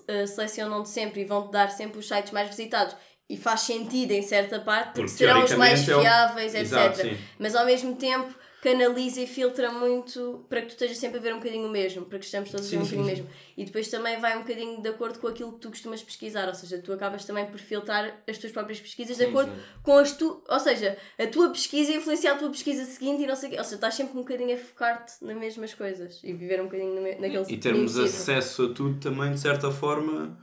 [0.08, 2.96] eh, Selecionam-te sempre e vão-te dar sempre os sites mais visitados.
[3.28, 6.62] E faz sentido em certa parte, porque, Porque, serão os mais é fiáveis, etc.
[6.62, 7.18] Exato.
[7.38, 11.32] Mas ao mesmo tempo canaliza e filtra muito para que tu estejas sempre a ver
[11.32, 13.16] um bocadinho o mesmo, para que estejamos todos a ver Sim, um sim, bocadinho o
[13.16, 13.22] sim.
[13.24, 13.36] mesmo.
[13.56, 16.54] E depois também vai um bocadinho de acordo com aquilo que tu costumas pesquisar, ou
[16.54, 19.60] seja, tu acabas também por filtrar as tuas próprias pesquisas de Sim, acordo sim.
[19.82, 23.34] com as tu, ou seja, a tua pesquisa influencia a tua pesquisa seguinte e não
[23.36, 23.58] sei o quê.
[23.58, 26.94] Ou seja, estás sempre um bocadinho a focar-te nas mesmas coisas e viver um bocadinho
[26.94, 28.22] na naquele E termos mesmo ciclo.
[28.22, 30.38] acesso a tudo também, de certa forma,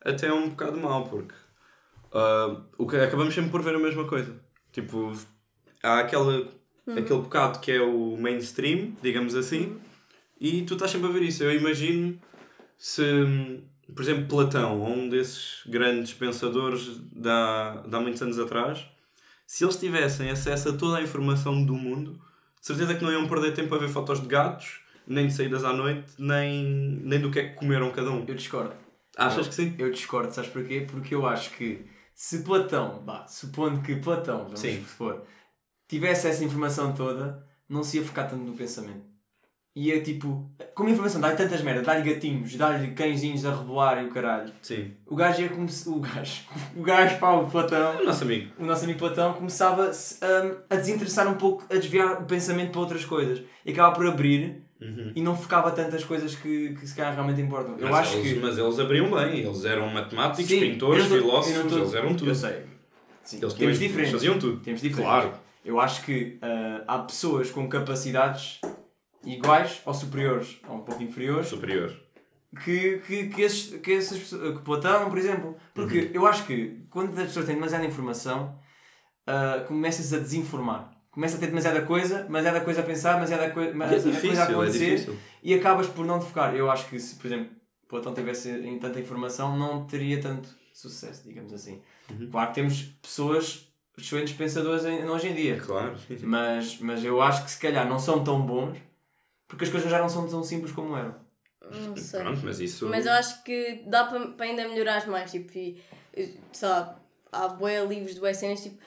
[0.00, 1.34] até é um bocado mau, porque
[2.12, 4.34] ah, o que acabamos sempre por ver a mesma coisa.
[4.72, 5.12] Tipo,
[5.82, 6.48] há aquela,
[6.98, 9.78] aquele bocado que é o mainstream, digamos assim,
[10.40, 11.42] e tu estás sempre a ver isso.
[11.42, 12.18] Eu imagino
[12.78, 13.02] se,
[13.94, 18.86] por exemplo, Platão, um desses grandes pensadores de há, de há muitos anos atrás,
[19.46, 22.12] se eles tivessem acesso a toda a informação do mundo,
[22.60, 25.64] de certeza que não iam perder tempo a ver fotos de gatos, nem de saídas
[25.64, 26.64] à noite, nem,
[27.02, 28.24] nem do que é que comeram cada um.
[28.26, 28.72] Eu discordo.
[29.16, 29.74] Achas eu, que sim?
[29.78, 30.86] Eu discordo, sabes porquê?
[30.88, 34.84] Porque eu acho que se Platão, bah, supondo que Platão, vamos Sim.
[34.84, 35.24] supor,
[35.90, 39.10] tivesse essa informação toda, não se ia focar tanto no pensamento.
[39.76, 44.06] Ia tipo, como a informação dá-lhe tantas merdas, dá-lhe gatinhos, dá-lhe cãezinhos a rebolar e
[44.06, 44.52] o caralho.
[44.60, 44.90] Sim.
[45.06, 45.90] O gajo ia começar.
[45.90, 46.42] O gajo,
[46.76, 48.50] o gajo, pá, o Platão, O nosso amigo.
[48.58, 52.80] o nosso amigo Platão começava hum, a desinteressar um pouco, a desviar o pensamento para
[52.80, 53.42] outras coisas.
[53.64, 55.12] E acaba por abrir Uhum.
[55.14, 57.76] e não focava tantas coisas que, que se calhar realmente importam.
[57.78, 58.38] Eu mas, acho eles, que.
[58.40, 61.78] mas eles abriam bem, eles eram matemáticos, Sim, pintores, eu não eu filósofos, não tô-
[61.80, 62.30] eles eram tudo.
[62.30, 62.62] Eu sei.
[63.22, 64.12] Sim, Eles temos diferentes.
[64.12, 64.58] faziam tudo.
[64.60, 65.04] Temos diferentes.
[65.12, 65.32] Claro.
[65.64, 68.60] Eu acho que ah, há pessoas com capacidades
[69.24, 71.94] iguais ou superiores, ou um pouco inferiores, Superior.
[72.64, 75.56] que, que, que, esses, que essas pessoas, que Platão, por exemplo.
[75.74, 76.10] Porque Uhum.
[76.14, 78.58] eu acho que quando as pessoas têm demasiada informação,
[79.26, 80.90] ah, começas a desinformar.
[81.10, 84.12] Começa a ter demasiada coisa, demasiada coisa a pensar, demasiada, coi É demasiada coisa a
[84.22, 85.18] difícil, é acontecer difícil.
[85.42, 86.54] e acabas por não te focar.
[86.54, 87.50] Eu acho que se, por exemplo,
[87.88, 91.82] Platão tivesse tanta informação, não teria tanto sucesso, digamos assim.
[92.10, 92.30] Uhum.
[92.30, 93.69] Claro que temos pessoas,
[94.00, 95.98] excelentes pensadores hoje em dia, Claro.
[95.98, 96.26] sim, sim.
[96.26, 98.78] mas, mas eu acho que se calhar não são tão bons
[99.50, 101.14] porque as coisas já não são tão simples como eram.
[101.60, 102.20] Não sei.
[102.20, 102.86] Pronto, mas isso.
[102.88, 105.82] Mas eu acho que dá para ainda melhorar mais, tipo, e,
[106.16, 106.96] e, lá,
[107.32, 108.78] há bué livros de bué cenas, tipo,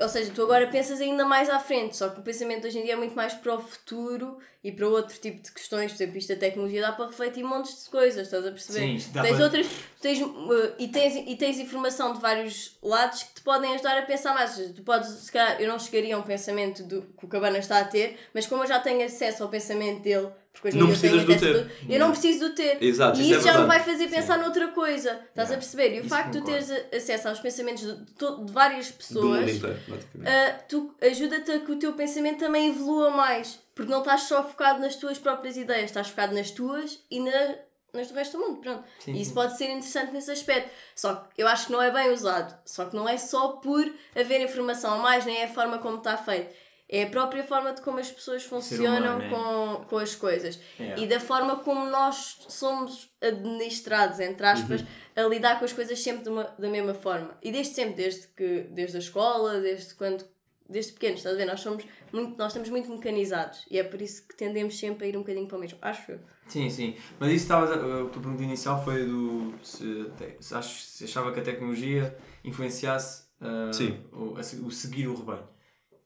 [0.00, 2.84] ou seja, tu agora pensas ainda mais à frente, só que o pensamento hoje em
[2.84, 6.18] dia é muito mais para o futuro e para outro tipo de questões, por exemplo,
[6.18, 8.78] isto da tecnologia dá para refletir montes de coisas, estás a perceber?
[8.80, 9.66] Sim, isto dá tens para- outras,
[10.00, 14.02] tens, uh, e, tens, e tens informação de vários lados que te podem ajudar a
[14.02, 17.02] pensar mais, ou seja, tu podes, se calhar, eu não chegaria a um pensamento do,
[17.18, 20.28] que o Cabana está a ter, mas como eu já tenho acesso ao pensamento dele,
[20.52, 21.38] porque hoje Não precisas do ter.
[21.68, 22.82] tudo, eu não preciso do ter.
[22.82, 25.10] Exato, E isso é isso já me vai fazer pensar noutra coisa.
[25.28, 25.54] Estás Yeah.
[25.54, 25.94] a perceber?
[25.96, 26.66] E o Isso facto de tu concordo.
[26.66, 29.78] teres acesso aos pensamentos de, de to- de várias Do pessoas inteiro,
[30.26, 33.58] ah, tu ajuda-te a que o teu pensamento também evolua mais.
[33.74, 37.54] Porque não estás só focado nas tuas próprias ideias, estás focado nas tuas e na,
[37.94, 38.60] nas do resto do mundo.
[38.60, 38.84] Pronto.
[38.98, 39.34] Sim, e isso sim.
[39.34, 40.70] pode ser interessante nesse aspecto.
[40.94, 42.54] Só que eu acho que não é bem usado.
[42.66, 45.96] Só que não é só por haver informação a mais, nem é a forma como
[45.96, 46.54] está feito.
[46.92, 49.28] É a própria forma de como as pessoas funcionam humano, é.
[49.30, 50.60] com, com as coisas.
[50.78, 51.02] Yeah.
[51.02, 54.84] E da forma como nós somos administrados, entre aspas,
[55.16, 57.36] a lidar com as coisas sempre de uma, da mesma forma.
[57.42, 60.22] E desde sempre, desde, que, desde a escola, desde quando
[60.68, 61.44] desde pequenos, estás a ver?
[61.44, 65.08] Nós, somos muito, nós estamos muito mecanizados e é por isso que tendemos sempre a
[65.10, 65.78] ir um bocadinho para o mesmo.
[65.82, 66.20] Acho eu.
[66.46, 66.96] Sim, sim.
[67.18, 67.74] Mas isso estava.
[67.74, 67.78] A
[68.08, 69.54] tua pergunta inicial foi do.
[69.62, 73.24] Se, te- se, ach- se achava que a tecnologia influenciasse
[73.72, 74.00] Sim.
[74.12, 75.46] o, a o seguir o rebanho.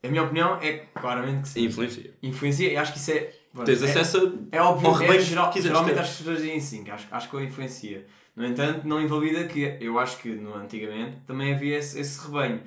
[0.02, 1.64] A minha opinião é claramente que sim.
[1.64, 2.14] Influencia.
[2.22, 3.32] Influencia e acho que isso é.
[3.52, 6.00] bom, Tens é- acesso É óbvio, ao é, rebanho que geral, quiseres geralmente ter.
[6.00, 8.06] as pessoas dizem sim, que acho, acho que influencia.
[8.36, 12.60] No entanto, não invalida que eu acho que no, antigamente também havia esse, esse rebanho.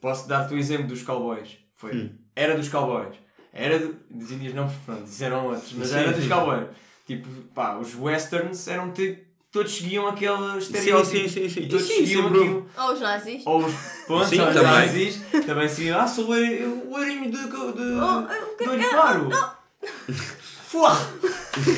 [0.00, 1.58] Posso dar-te o exemplo dos cowboys.
[1.74, 2.10] Foi, Hum.
[2.34, 3.16] Era dos cowboys.
[3.52, 6.28] Era do, dos índios não, pronto, isso eram outros, mas Sim, era dos sim.
[6.28, 6.66] cowboys.
[7.06, 9.25] Tipo, pá, os westerns eram te,
[9.56, 11.16] todos seguiam aquele Sim, estereótipo.
[11.16, 11.68] sim, sim, sim.
[11.68, 12.38] Todos Sim, seguiam houve.
[12.38, 12.66] aquilo.
[12.78, 13.42] Ou os nazis.
[13.46, 13.74] Ou os
[14.06, 14.70] pontos, Sim, ou os também.
[14.70, 16.00] nazis, também seguiam.
[16.00, 19.30] Ah, sou o loirinho o loirinho de, de, Oh, do olho claro.
[20.68, 21.10] Forra!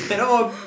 [0.09, 0.57] Era óbvio.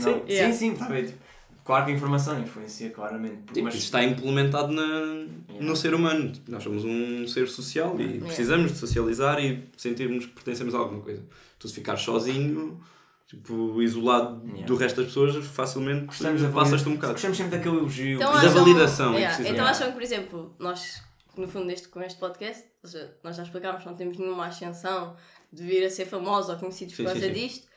[0.00, 0.54] Sim, Yeah.
[0.54, 1.06] sim, está bem.
[1.06, 1.18] Tipo,
[1.64, 3.42] claro que a informação influencia, claramente.
[3.52, 5.26] Tipo, mas Isto está implementado na,
[5.60, 6.32] no ser humano.
[6.48, 11.00] Nós somos um ser social e precisamos de socializar e sentirmos que pertencemos a alguma
[11.00, 11.22] coisa.
[11.58, 12.80] Tu se ficares sozinho,
[13.28, 14.66] tipo, isolado Yeah.
[14.66, 16.06] do resto das pessoas, facilmente
[16.52, 17.12] passas-te um bocado.
[17.12, 18.16] Gostamos sempre daquele elogio.
[18.16, 19.48] Então Da acham- validação, Yeah.
[19.48, 21.02] Então acham que, por exemplo, nós,
[21.36, 25.14] no fundo, este, com este podcast, ou seja, nós já explicámos, não temos nenhuma ascensão
[25.52, 27.40] de vir a ser famosos ou conhecidos Sim, por causa sim, sim.
[27.46, 27.68] disto,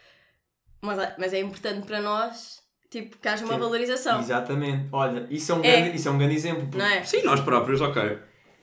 [0.82, 2.60] mas, mas é importante para nós,
[2.90, 3.60] tipo, que haja uma Sim.
[3.60, 4.20] valorização.
[4.20, 4.88] Exatamente.
[4.92, 5.82] Olha, isso é um, É.
[5.82, 6.62] Grande, isso é um grande exemplo.
[6.64, 7.04] porque- Não é?
[7.04, 8.20] Sim, nós próprios, ok.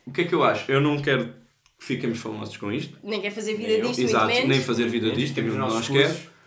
[0.07, 0.71] O que é que eu acho?
[0.73, 1.35] Eu não quero
[1.79, 2.99] que fiquemos famosos com isto.
[3.03, 5.89] Nem quer fazer vida Nem disto, Exato, nem fazer vida disto, temos os nós nossos
[5.89, 6.07] quer.
[6.09, 6.38] cursos.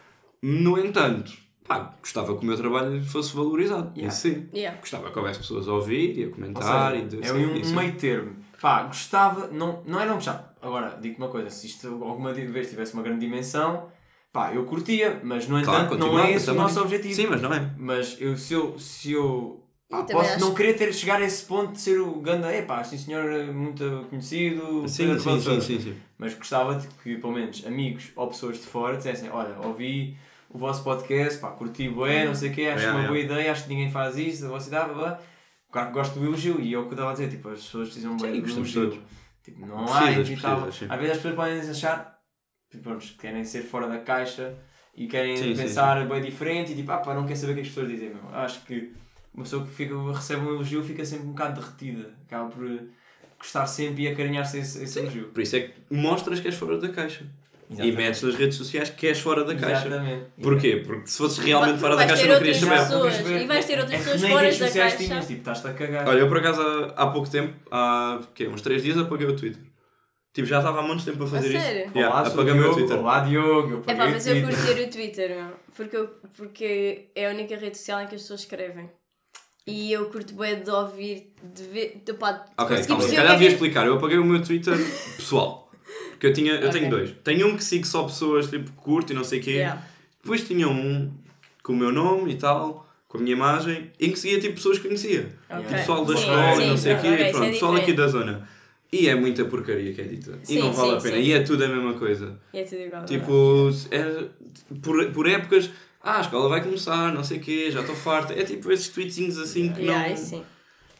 [0.41, 1.32] No entanto,
[1.67, 3.91] pá, gostava que o meu trabalho fosse valorizado.
[3.95, 4.12] Yeah.
[4.15, 4.47] Sim.
[4.54, 4.80] Yeah.
[4.80, 7.71] Gostava que houvesse pessoas a ouvir e a comentar seja, e de- é sim, um,
[7.71, 8.36] um meio termo.
[8.60, 10.51] Pá, gostava, não, não era um gostava.
[10.62, 13.88] Agora, digo-te uma coisa, se isto alguma vez tivesse uma grande dimensão,
[14.32, 16.62] pá, eu curtia, mas no Claro, entanto não é esse o também.
[16.62, 17.13] nosso objetivo.
[17.15, 17.71] Sim, mas não é.
[17.77, 21.73] Mas eu, se eu, se eu também posso não querer ter, chegar a esse ponto
[21.73, 25.80] de ser o ganda, é pá, sim senhor, muito conhecido, Sim, Pedro sim, Balseiro." sim,
[25.80, 25.97] sim, sim.
[26.17, 30.15] mas gostava de que pelo menos amigos ou pessoas de fora dissessem, olha, ouvi
[30.53, 33.51] o vosso podcast, pá, curti bué, não sei o quê, acho Yeah, uma boa ideia,
[33.51, 35.19] acho que ninguém faz isso, você dá, blá, blá.
[35.71, 37.59] Claro que gosto do elogio e é o que eu estava a dizer, tipo, as
[37.63, 38.89] pessoas precisam Sim, bem do elogio.
[38.89, 38.99] todos.
[39.43, 40.61] Tipo, não há Precisas, e tal.
[40.61, 40.85] precisas, sim.
[40.89, 42.19] Às vezes as pessoas podem achar,
[42.69, 44.53] tipo, pronto, querem ser fora da caixa
[44.93, 47.55] e querem Sim, sim, pensar bem diferente e tipo, ah pá, não quer saber o
[47.55, 48.27] que as pessoas dizem, meu.
[48.35, 48.91] Acho que
[49.33, 52.67] uma pessoa que fica, recebe um elogio fica sempre um bocado derretida, acaba por
[53.39, 55.29] gostar sempre e acarinhar-se esse, esse elogio.
[55.29, 57.25] Por isso é que mostras que és fora da caixa.
[57.71, 57.97] E Exatamente.
[57.97, 59.88] metes nas redes sociais que és fora da caixa.
[59.88, 60.25] Exatamente.
[60.43, 60.84] Porquê?
[60.86, 62.77] Porque se fosses realmente fora da caixa não querias saber.
[62.79, 63.19] pessoas.
[63.21, 65.07] E vais ter outras É pessoas nem fora redes da sociais caixa.
[65.07, 66.07] tinhas, tipo, estás-te a cagar.
[66.10, 69.36] Olha, eu por acaso há, há pouco tempo, há quê, uns 3 dias apaguei o
[69.38, 69.62] Twitter.
[70.34, 71.60] Tipo, já estava há muito tempo a fazer isso.
[71.65, 71.91] sério?
[71.95, 72.79] Yeah, Olá, sou apaguei o meu Diogo.
[72.79, 72.99] Twitter.
[72.99, 73.69] Olá, Diogo.
[73.71, 75.53] Eu É pá, mas eu curti o Twitter, meu.
[75.75, 78.89] Porque, eu- porque é a única rede social em que as pessoas escrevem.
[79.65, 83.25] E eu curto bem de ouvir, de ver, de, pá, de Ok, calma, se calhar
[83.25, 83.86] é devia que- explicar.
[83.88, 84.75] Eu apaguei o meu Twitter
[85.15, 85.70] pessoal.
[86.21, 86.89] Porque eu, tinha, eu tenho Ok.
[86.99, 87.15] dois.
[87.23, 89.51] Tenho um que sigo só pessoas, tipo, curto e não sei o quê.
[89.53, 89.81] Yeah.
[90.21, 91.12] Depois tinha um
[91.63, 94.77] com o meu nome e tal, com a minha imagem, em que seguia tipo pessoas
[94.77, 95.31] que conhecia.
[95.49, 95.65] Ok.
[95.67, 97.07] Pessoal da escola sim, e não sei o quê.
[97.07, 98.47] ok, isso é pronto, pessoal aqui da zona.
[98.93, 100.38] E é muita porcaria que é dita.
[100.43, 101.15] Sim, e não vale sim, a pena.
[101.15, 101.21] sim.
[101.23, 102.39] E é tudo a mesma coisa.
[102.53, 103.05] E é tudo igual.
[103.05, 104.25] Tipo, é,
[104.79, 105.71] por, por épocas,
[106.03, 108.31] ah, a escola vai começar, não sei o quê, já estou farto.
[108.34, 110.43] É tipo esses tweetzinhos assim que Yeah, não, sim.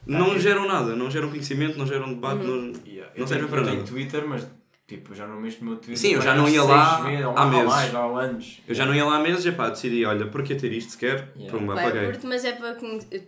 [0.08, 2.44] não geram nada, não geram conhecimento, não geram debate.
[2.44, 2.72] Uhum.
[2.72, 2.74] Não...
[2.88, 3.88] Yeah, Não eu serve tenho, para eu tenho nada.
[3.88, 4.48] Twitter, mas
[4.92, 5.98] tipo, eu já não mexo no meu Twitter.
[5.98, 7.66] Sim, eu já não ia lá meses, ou há meses.
[7.66, 8.62] mais, ou há anos.
[8.68, 10.92] Eu já não ia lá há meses e pá, decidi, olha, por que ter isto
[10.92, 11.32] sequer?
[11.38, 11.58] Yeah.
[11.58, 12.06] Pá, eu apaguei.
[12.08, 12.78] curto, mas é para,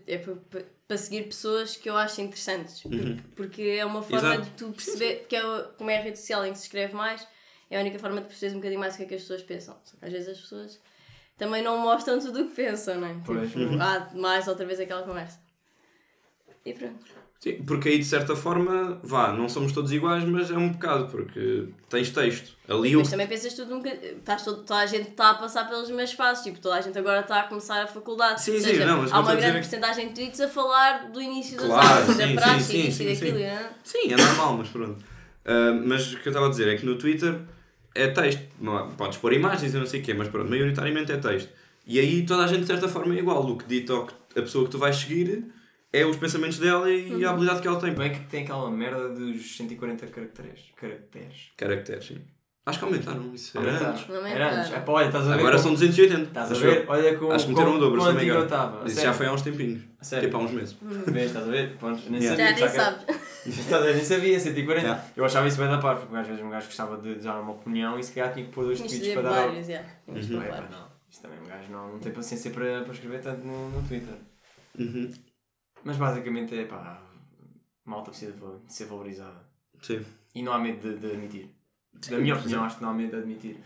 [0.08, 0.36] é para,
[0.88, 2.82] para, seguir pessoas que eu acho interessantes.
[2.82, 4.34] Porque, porque é uma forma Uhum.
[4.34, 4.50] Exato.
[4.50, 5.42] de tu perceber, porque é,
[5.78, 7.26] como é a rede social em que se escreve mais,
[7.70, 9.42] é a única forma de perceberes um bocadinho mais o que é que as pessoas
[9.42, 9.78] pensam.
[10.02, 10.80] Às vezes as pessoas
[11.38, 13.16] também não mostram tudo o que pensam, não é?
[13.26, 13.52] Pois.
[13.52, 15.40] Tipo, há mais outra vez aquela conversa.
[16.66, 17.13] E pronto.
[17.44, 21.08] Sim, porque aí de certa forma, vá, não somos todos iguais, mas é um bocado,
[21.08, 22.54] porque tens texto.
[22.70, 23.00] Ali o.
[23.00, 24.14] Mas também pensas tudo bocadinho.
[24.14, 26.42] Estás todo, toda a gente está a passar pelas mesmas fases.
[26.42, 28.42] Tipo, toda a gente agora está a começar a faculdade.
[28.42, 31.12] Sim, Ou sim, seja, não, mas o há uma grande porcentagem de tweets a falar
[31.12, 33.38] do início das Claro, aulas, da praxe, sim, isto sim, sim, daquilo.
[33.40, 33.44] sim.
[33.44, 33.70] não?
[33.84, 35.04] Sim, é normal, mas pronto.
[35.44, 37.42] Ah, mas o que eu estava a dizer é que no Twitter
[37.94, 38.42] é texto.
[38.98, 41.50] Podes pôr imagens e não sei o quê, mas pronto, maioritariamente é texto.
[41.86, 43.46] E aí toda a gente de certa forma é igual.
[43.46, 45.44] O que dita ao que a pessoa que tu vais seguir
[45.94, 47.94] é os pensamentos dela e a habilidade que ela tem.
[47.94, 50.60] Bem que tem aquela merda dos 140 caracteres.
[50.76, 51.52] caracteres.
[51.56, 52.22] Caracteres, sim.
[52.66, 53.58] Acho que aumentaram isso.
[53.58, 53.92] Era Aumentaram.
[53.94, 54.08] antes.
[54.08, 54.70] Não é Era antes.
[54.70, 54.84] claro.
[54.88, 55.40] É olha, estás a ver.
[55.40, 56.22] Agora como- são 280.
[56.30, 56.86] Estás a ver?
[56.88, 58.88] Olha com Acho que meteram um dobro, se não me engano.
[58.88, 59.82] isso já foi há uns tempinhos.
[60.02, 60.26] Sério.
[60.30, 60.78] Tipo há uns meses.
[61.08, 61.76] Vês, estás a ver?
[61.78, 62.42] Pronto, nem Yeah.
[62.42, 62.68] Já sabia.
[62.68, 63.58] nem só que- sabes.
[63.60, 63.96] Estás a ver?
[63.96, 64.88] Nem sabia, 140.
[64.88, 65.06] Yeah.
[65.18, 67.52] Eu achava isso bem da parte, porque às vezes um gajo gostava de dar uma
[67.52, 69.30] opinião e se calhar tinha que pôr dois tweets para dar.
[69.48, 69.82] vários, já.
[70.08, 70.42] De Uhum.
[70.42, 70.64] é.
[71.12, 74.16] Isso também um gajo não, não tem paciência para, para escrever tanto no, no Twitter.
[74.80, 75.12] Uhum.
[75.84, 77.02] Mas basicamente é pá,
[77.86, 79.42] malta precisa de ser valorizada.
[79.82, 80.06] Sim.
[80.34, 81.50] E não há medo de, de admitir.
[82.10, 83.58] Da minha opinião, acho que não há medo de admitir.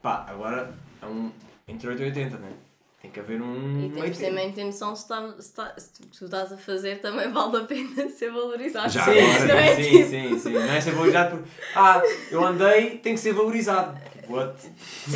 [0.00, 1.30] Pá, agora é um
[1.66, 2.52] entre 8 e 80, né?
[3.00, 3.86] Tem que haver um.
[3.86, 4.14] E termo.
[4.18, 7.58] também ter noção se, está, se, está, se tu, tu estás a fazer também vale
[7.58, 8.88] a pena ser valorizado.
[8.90, 9.46] Já Sim, agora.
[9.46, 10.52] não é sim, tipo- sim, sim.
[10.54, 11.50] Não é ser valorizado porque.
[11.76, 13.98] Ah, eu andei, tem que ser valorizado.
[14.26, 14.54] What?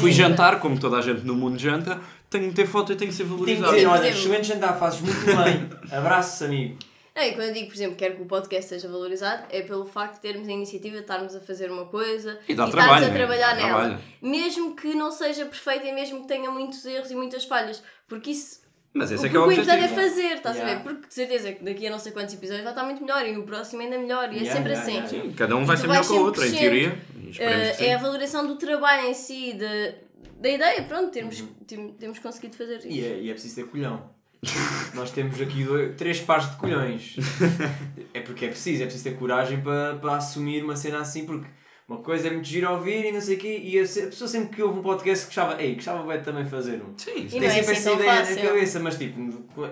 [0.00, 1.98] Fui jantar, como toda a gente no mundo janta,
[2.30, 3.74] tenho que ter foto e tenho que ser Tem que valorizado.
[3.74, 5.68] dizer, olha, excelente jantar, fazes muito bem.
[5.96, 6.76] Abraços, amigo.
[7.16, 9.84] Não, e quando eu digo, por exemplo, quero que o podcast seja valorizado, é pelo
[9.86, 13.06] facto de termos a iniciativa de estarmos a fazer uma coisa E dá estarmos trabalho,
[13.06, 13.14] a né?
[13.16, 13.68] trabalhar nela.
[13.80, 13.98] trabalho.
[14.22, 17.82] Mesmo que não seja perfeita e mesmo que tenha muitos erros e muitas falhas.
[18.06, 18.60] Porque isso.
[18.94, 20.00] Mas esse o é que é o o importante é objetivo.
[20.00, 20.78] fazer, estás a Yeah.
[20.78, 20.84] ver?
[20.94, 23.36] Porque de certeza que daqui a não sei quantos episódios vai estar muito melhor e
[23.36, 24.32] o próximo ainda melhor.
[24.32, 24.92] E é Yeah, sempre yeah, assim.
[24.92, 25.30] yeah, yeah.
[25.30, 26.98] Sim, cada um vai ser melhor que o outro, em teoria.
[27.20, 29.94] E Eh, é a valoração do trabalho em si, de,
[30.40, 32.88] da ideia, pronto, termos, tem- temos conseguido fazer isso.
[32.88, 34.10] E é, e é preciso ter colhão.
[34.94, 37.16] Nós temos aqui dois, três pares de colhões.
[38.14, 41.46] É porque é preciso, é preciso ter coragem para, para assumir uma cena assim, porque
[41.88, 44.56] Uma coisa é muito giro ouvir e não sei o quê, e a, pessoa sempre
[44.56, 46.96] que ouve um podcast gostava, ei, gostava bem de também fazer um.
[46.98, 48.36] Sim, E Tem é sempre assim essa ideia fácil.
[48.36, 49.20] na cabeça, mas tipo,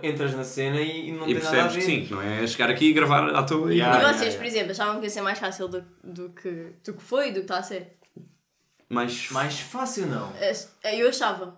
[0.02, 1.78] entras na cena e, e não E tem nada a percebes ver.
[1.80, 3.78] que sim, que não é chegar aqui e gravar à toa e.
[3.78, 3.98] Yeah.
[3.98, 6.94] E vocês, yeah, por exemplo, achavam que ia ser mais fácil do, do, que, do
[6.94, 7.95] que foi e do que está a ser?
[8.88, 9.30] Mais.
[9.30, 10.32] Mais fácil não.
[10.36, 11.56] Eh, Eu achava.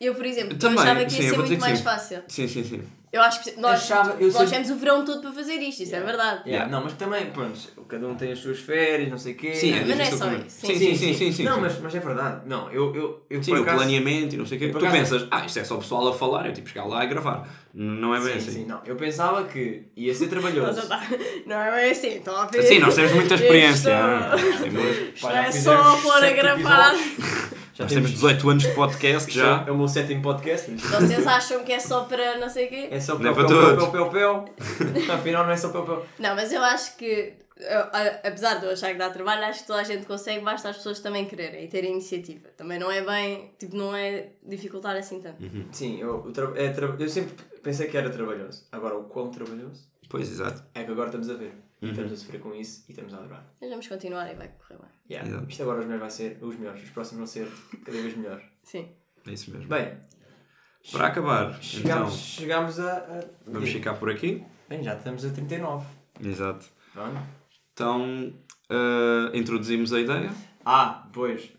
[0.00, 1.84] Eu, por exemplo, Também, eu achava que sim, ia eu ser muito mais sim.
[1.84, 2.22] fácil.
[2.28, 2.82] Sim, sim, sim.
[3.12, 5.82] Eu acho que nós, Achava- eu nós sempre- tivemos o verão todo para fazer isto,
[5.82, 6.48] isso é verdade.
[6.48, 7.58] Yeah, Não, mas também, pronto,
[7.88, 9.52] cada um tem as suas férias, não sei o quê.
[9.52, 10.44] Sim, é Mas não é só isso.
[10.66, 11.42] Sim, sim, sim, sim, sim.
[11.42, 11.60] Não, sim.
[11.62, 12.42] mas, mas é verdade.
[12.46, 14.68] Não, eu, eu, eu Sim, por o acaso- planeamento e não sei o quê.
[14.68, 17.02] Tu acaso- pensas, ah, isto é só o pessoal a falar, é tipo chegar lá
[17.04, 17.48] e gravar.
[17.74, 18.50] Não é bem Sim, assim.
[18.60, 18.80] sim, não.
[18.86, 20.80] Eu pensava que ia ser trabalhoso.
[20.80, 21.08] a dar-
[21.46, 22.62] Não é bem assim, estão a ver?
[22.62, 23.90] Sim, nós temos muita experiência.
[24.62, 26.94] Temos, Pá, não é só pôr a gravar.
[27.80, 29.64] Já nós temos 18 anos de podcast já.
[29.66, 30.70] É o meu sétimo podcast.
[30.70, 32.88] Vocês acham que é só para não sei o quê?
[32.90, 34.44] É só é para pel, pel, pel.
[35.12, 36.06] Afinal, não é só pel, pel.
[36.18, 39.60] Não, mas eu acho que, eu, a- apesar de eu achar que dá trabalho, acho
[39.60, 42.48] que toda a gente consegue, basta as pessoas também quererem e terem iniciativa.
[42.56, 45.42] Também não é bem, tipo, não é dificultar assim tanto.
[45.72, 48.64] Sim, eu, tra- é tra- eu sempre pensei que era trabalhoso.
[48.72, 50.62] Agora, o quão trabalhoso Pois, exato.
[50.74, 51.54] é que agora estamos a ver.
[51.82, 53.54] E estamos a sofrer com isso e estamos a adorar.
[53.60, 54.90] Mas vamos continuar e vai correr bem.
[55.10, 55.28] Yeah.
[55.28, 55.48] Exato.
[55.48, 56.82] Isto agora os melhores vai ser os melhores.
[56.82, 57.48] Os próximos vão ser
[57.84, 58.44] cada vez melhores.
[58.62, 58.88] Sim.
[59.26, 59.68] É isso mesmo.
[59.68, 59.98] Bem,
[60.92, 64.44] Para acabar, chegámos, então, chegámos a, a- vamos ficar por aqui.
[64.68, 65.86] Bem, já estamos a 39.
[66.22, 66.66] Exato.
[66.92, 67.18] Pronto.
[67.72, 68.34] Então,
[68.68, 70.30] ah, introduzimos a ideia.
[70.64, 71.52] Ah, pois.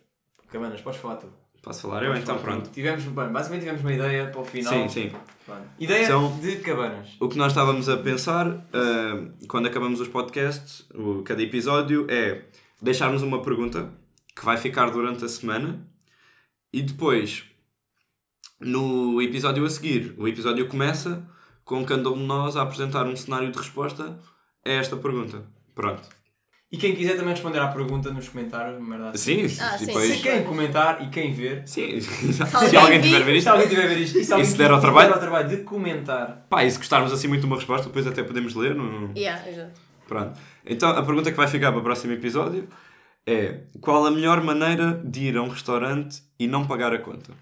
[0.50, 1.32] Cabanas, podes falar tu.
[1.62, 2.16] Posso falar eu?
[2.16, 2.70] Então, pronto.
[2.72, 4.74] Tivemos, bem, basicamente tivemos uma ideia para o final.
[4.74, 5.12] Sim, sim.
[5.46, 5.62] Pronto.
[5.80, 7.10] Ideia Então- de cabanas.
[7.20, 12.46] O que nós estávamos a pensar ah, quando acabamos os podcasts, o, cada episódio, é
[12.82, 13.92] deixarmos uma pergunta
[14.36, 15.86] que vai ficar durante a semana
[16.74, 17.44] e depois,
[18.60, 21.28] no episódio a seguir, o episódio começa
[21.64, 24.18] com cada um de nós a apresentar um cenário de resposta
[24.66, 25.44] a esta pergunta.
[25.76, 26.08] Pronto.
[26.72, 29.48] E quem quiser também responder à pergunta nos comentários, merda assim.
[29.50, 30.10] Sim, Ah, e sim, depois...
[30.16, 31.64] Se quem comentar e quem ver.
[31.68, 34.58] Sim, se alguém tiver ver Se isto, alguém tiver ver isto e se alguém se
[34.58, 35.10] der ao trabalho?
[35.10, 36.46] der ao trabalho de comentar.
[36.50, 38.74] pá, e se gostarmos assim muito de uma resposta, depois até podemos ler.
[38.74, 39.12] Não...
[39.16, 39.82] Yeah, exato.
[40.08, 40.40] Pronto.
[40.66, 42.68] Então, a pergunta que vai ficar para o próximo episódio
[43.28, 47.34] é: qual a melhor maneira de ir a um restaurante e não pagar a conta?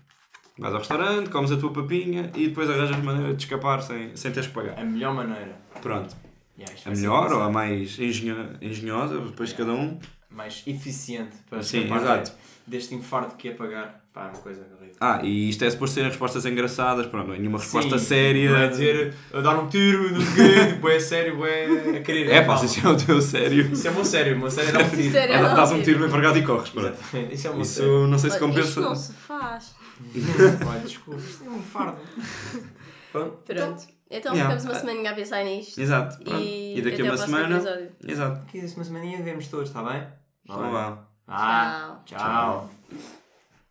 [0.58, 4.32] Vais ao restaurante, comes a tua papinha e depois arranjas maneira de escapar sem, sem
[4.32, 4.78] teres que pagar.
[4.78, 5.56] A melhor maneira.
[5.82, 6.16] Pronto.
[6.60, 9.98] Yeah, A melhor ou a mais engenho- engenhosa, depois de cada um.
[10.30, 12.32] mais eficiente para Sim, exato.
[12.68, 14.00] deste infarto que é pagar.
[14.14, 14.96] Pá, é uma coisa horrível.
[15.00, 18.50] Ah, e isto é suposto serem respostas engraçadas, pronto, não é nenhuma resposta Sim, séria.
[18.52, 22.30] Não é dizer a dar um tiro, não sei o é sério, é a querer.
[22.30, 23.72] É pá, se isso é o teu sério.
[23.72, 25.12] Isso é o meu sério, o meu sério é dar um tiro.
[25.12, 26.88] Sério, não, Dás um tiro no empregado e corres, pronto.
[26.90, 28.08] Exatamente, isso é o meu Isso sério.
[28.08, 28.82] não sei se compensa.
[28.82, 29.76] não se faz.
[30.68, 32.00] Olha, desculpa, isto é um fardo.
[33.12, 33.38] Pronto.
[33.46, 33.84] Pronto.
[34.12, 34.56] Então Yeah.
[34.58, 35.80] ficamos uma semaninha a pensar nisto.
[35.80, 36.24] Exato.
[36.24, 36.42] pronto.
[36.42, 37.56] E, E daqui a uma semana.
[37.58, 37.92] episódio.
[38.08, 38.42] Exato.
[38.42, 40.08] Aqui, uma semaninha vemos todos, está bem?
[40.44, 41.04] Então vá.
[41.28, 42.18] Ah, Tchau.
[42.18, 42.70] tchau.